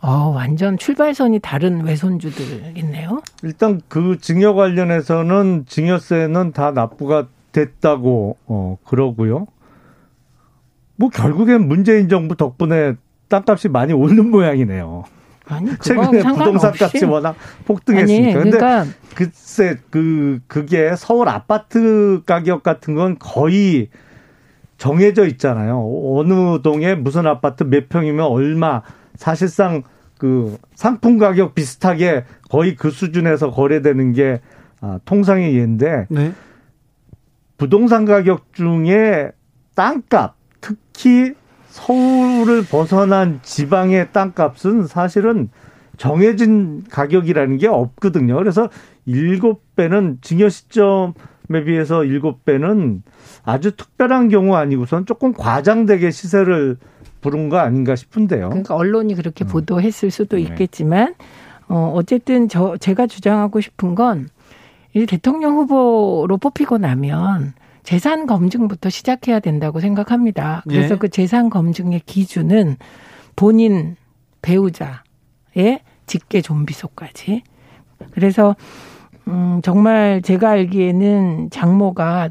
어, 0.00 0.30
완전 0.34 0.78
출발선이 0.78 1.40
다른 1.40 1.84
외손주들 1.84 2.76
있네요. 2.78 3.20
일단 3.42 3.80
그 3.88 4.18
증여 4.20 4.54
관련해서는 4.54 5.64
증여세는 5.66 6.52
다 6.52 6.70
납부가 6.70 7.28
됐다고 7.52 8.36
어 8.46 8.78
그러고요. 8.84 9.46
뭐 10.96 11.08
결국엔 11.08 11.66
문재인 11.66 12.08
정부 12.08 12.36
덕분에 12.36 12.94
땅값이 13.28 13.68
많이 13.68 13.92
오르는 13.92 14.30
모양이네요. 14.30 15.04
아니, 15.48 15.70
최근에 15.78 16.22
부동산 16.22 16.72
값이 16.78 17.04
워낙 17.04 17.36
폭등했으니까. 17.64 18.40
아니, 18.40 18.50
그러니까 18.50 18.86
글쎄 19.14 19.78
그 19.90 20.40
그게 20.46 20.94
서울 20.96 21.28
아파트 21.28 22.22
가격 22.26 22.62
같은 22.62 22.94
건 22.94 23.18
거의 23.18 23.88
정해져 24.76 25.26
있잖아요. 25.26 25.82
어느 26.16 26.62
동에 26.62 26.94
무슨 26.94 27.26
아파트 27.26 27.64
몇 27.64 27.88
평이면 27.88 28.26
얼마 28.26 28.82
사실상 29.16 29.82
그 30.18 30.56
상품 30.74 31.18
가격 31.18 31.54
비슷하게 31.54 32.24
거의 32.50 32.76
그 32.76 32.90
수준에서 32.90 33.50
거래되는 33.50 34.12
게 34.12 34.40
아, 34.80 35.00
통상의 35.04 35.56
예인데 35.56 36.06
네. 36.08 36.32
부동산 37.56 38.04
가격 38.04 38.52
중에 38.52 39.32
땅값 39.74 40.36
특히 40.60 41.34
서울을 41.68 42.64
벗어난 42.64 43.40
지방의 43.42 44.12
땅값은 44.12 44.86
사실은 44.86 45.50
정해진 45.96 46.84
가격이라는 46.90 47.58
게 47.58 47.66
없거든요. 47.66 48.36
그래서 48.36 48.68
일곱 49.06 49.74
배는 49.74 50.18
증여 50.20 50.48
시점에 50.48 51.64
비해서 51.64 52.04
일곱 52.04 52.44
배는 52.44 53.02
아주 53.44 53.74
특별한 53.76 54.28
경우 54.28 54.54
아니고선 54.54 55.06
조금 55.06 55.32
과장되게 55.32 56.10
시세를 56.10 56.76
부른 57.20 57.48
거 57.48 57.58
아닌가 57.58 57.96
싶은데요. 57.96 58.48
그러니까 58.50 58.76
언론이 58.76 59.14
그렇게 59.14 59.44
음. 59.44 59.48
보도했을 59.48 60.10
수도 60.10 60.36
네. 60.36 60.42
있겠지만 60.42 61.14
어 61.68 61.92
어쨌든 61.94 62.48
저 62.48 62.76
제가 62.76 63.06
주장하고 63.06 63.60
싶은 63.60 63.94
건 63.94 64.28
이 64.94 65.06
대통령 65.06 65.56
후보로 65.56 66.38
뽑히고 66.38 66.78
나면 66.78 67.52
재산 67.82 68.26
검증부터 68.26 68.90
시작해야 68.90 69.40
된다고 69.40 69.80
생각합니다. 69.80 70.62
그래서 70.68 70.94
예. 70.94 70.98
그 70.98 71.08
재산 71.08 71.50
검증의 71.50 72.00
기준은 72.06 72.76
본인 73.36 73.96
배우자의 74.42 75.80
직계 76.06 76.40
좀비소까지. 76.40 77.42
그래서 78.12 78.56
음 79.26 79.60
정말 79.62 80.22
제가 80.22 80.50
알기에는 80.50 81.50
장모가 81.50 82.30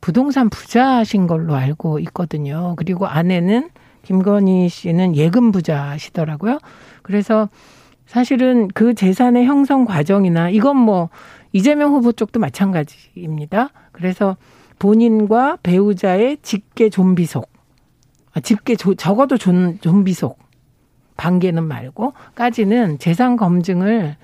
부동산 0.00 0.50
부자신 0.50 1.26
걸로 1.26 1.54
알고 1.54 1.98
있거든요. 2.00 2.74
그리고 2.76 3.06
아내는 3.06 3.70
김건희 4.02 4.68
씨는 4.68 5.16
예금 5.16 5.50
부자시더라고요. 5.50 6.58
그래서 7.02 7.48
사실은 8.06 8.68
그 8.68 8.94
재산의 8.94 9.46
형성 9.46 9.84
과정이나 9.84 10.48
이건 10.50 10.76
뭐 10.76 11.08
이재명 11.52 11.92
후보 11.92 12.12
쪽도 12.12 12.38
마찬가지입니다. 12.38 13.70
그래서 13.90 14.36
본인과 14.78 15.58
배우자의 15.62 16.38
직계 16.42 16.90
좀비속, 16.90 17.48
아, 18.34 18.40
직계 18.40 18.76
조, 18.76 18.94
적어도 18.94 19.38
좀, 19.38 19.78
좀비속 19.80 20.38
반개는 21.16 21.64
말고까지는 21.64 22.98
재산 22.98 23.36
검증을 23.36 24.16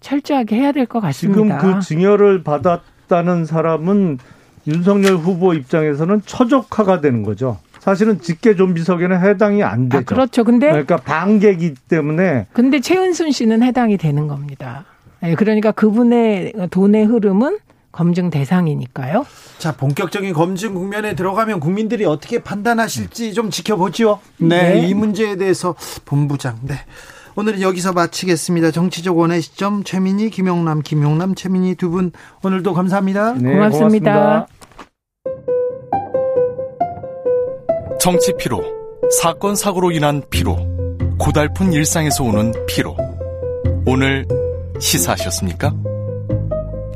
철저하게 0.00 0.56
해야 0.56 0.72
될 0.72 0.86
것 0.86 1.00
같습니다. 1.00 1.58
지금 1.58 1.74
그 1.74 1.80
증여를 1.80 2.44
받았다는 2.44 3.44
사람은 3.46 4.18
윤석열 4.68 5.16
후보 5.16 5.54
입장에서는 5.54 6.22
처족화가 6.24 7.00
되는 7.00 7.22
거죠. 7.22 7.58
사실은 7.80 8.20
직계 8.20 8.56
좀비석에는 8.56 9.20
해당이 9.20 9.62
안 9.62 9.88
되죠. 9.88 9.98
아, 9.98 10.02
그렇죠. 10.02 10.44
근데 10.44 10.68
그러니까 10.68 10.96
반개기 10.96 11.74
때문에 11.88 12.46
근데 12.52 12.80
최은순 12.80 13.30
씨는 13.32 13.62
해당이 13.62 13.96
되는 13.96 14.26
겁니다. 14.26 14.84
네, 15.20 15.34
그러니까 15.34 15.72
그분의 15.72 16.52
돈의 16.70 17.04
흐름은 17.06 17.58
검증 17.96 18.28
대상이니까요. 18.28 19.24
자, 19.58 19.72
본격적인 19.72 20.34
검증 20.34 20.74
국면에 20.74 21.14
들어가면 21.14 21.60
국민들이 21.60 22.04
어떻게 22.04 22.42
판단하실지 22.42 23.32
좀 23.32 23.50
지켜보죠. 23.50 24.20
네, 24.36 24.74
네. 24.74 24.86
이 24.86 24.92
문제에 24.92 25.36
대해서 25.36 25.74
본부장. 26.04 26.58
네. 26.62 26.74
오늘은 27.36 27.62
여기서 27.62 27.92
마치겠습니다. 27.92 28.70
정치적 28.70 29.16
원의 29.16 29.40
시점 29.40 29.82
최민희, 29.82 30.28
김용남, 30.30 30.82
김용남, 30.82 31.34
최민희 31.34 31.74
두 31.76 31.90
분 31.90 32.12
오늘도 32.42 32.74
감사합니다. 32.74 33.32
네, 33.34 33.52
고맙습니다. 33.54 34.12
고맙습니다. 34.12 34.46
정치 37.98 38.34
피로, 38.38 38.62
사건 39.22 39.54
사고로 39.56 39.90
인한 39.90 40.22
피로, 40.30 40.56
고달픈 41.18 41.72
일상에서 41.72 42.24
오는 42.24 42.52
피로. 42.66 42.94
오늘 43.86 44.26
시사하셨습니까? 44.80 45.74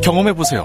경험해 0.03 0.33
보세요. 0.35 0.65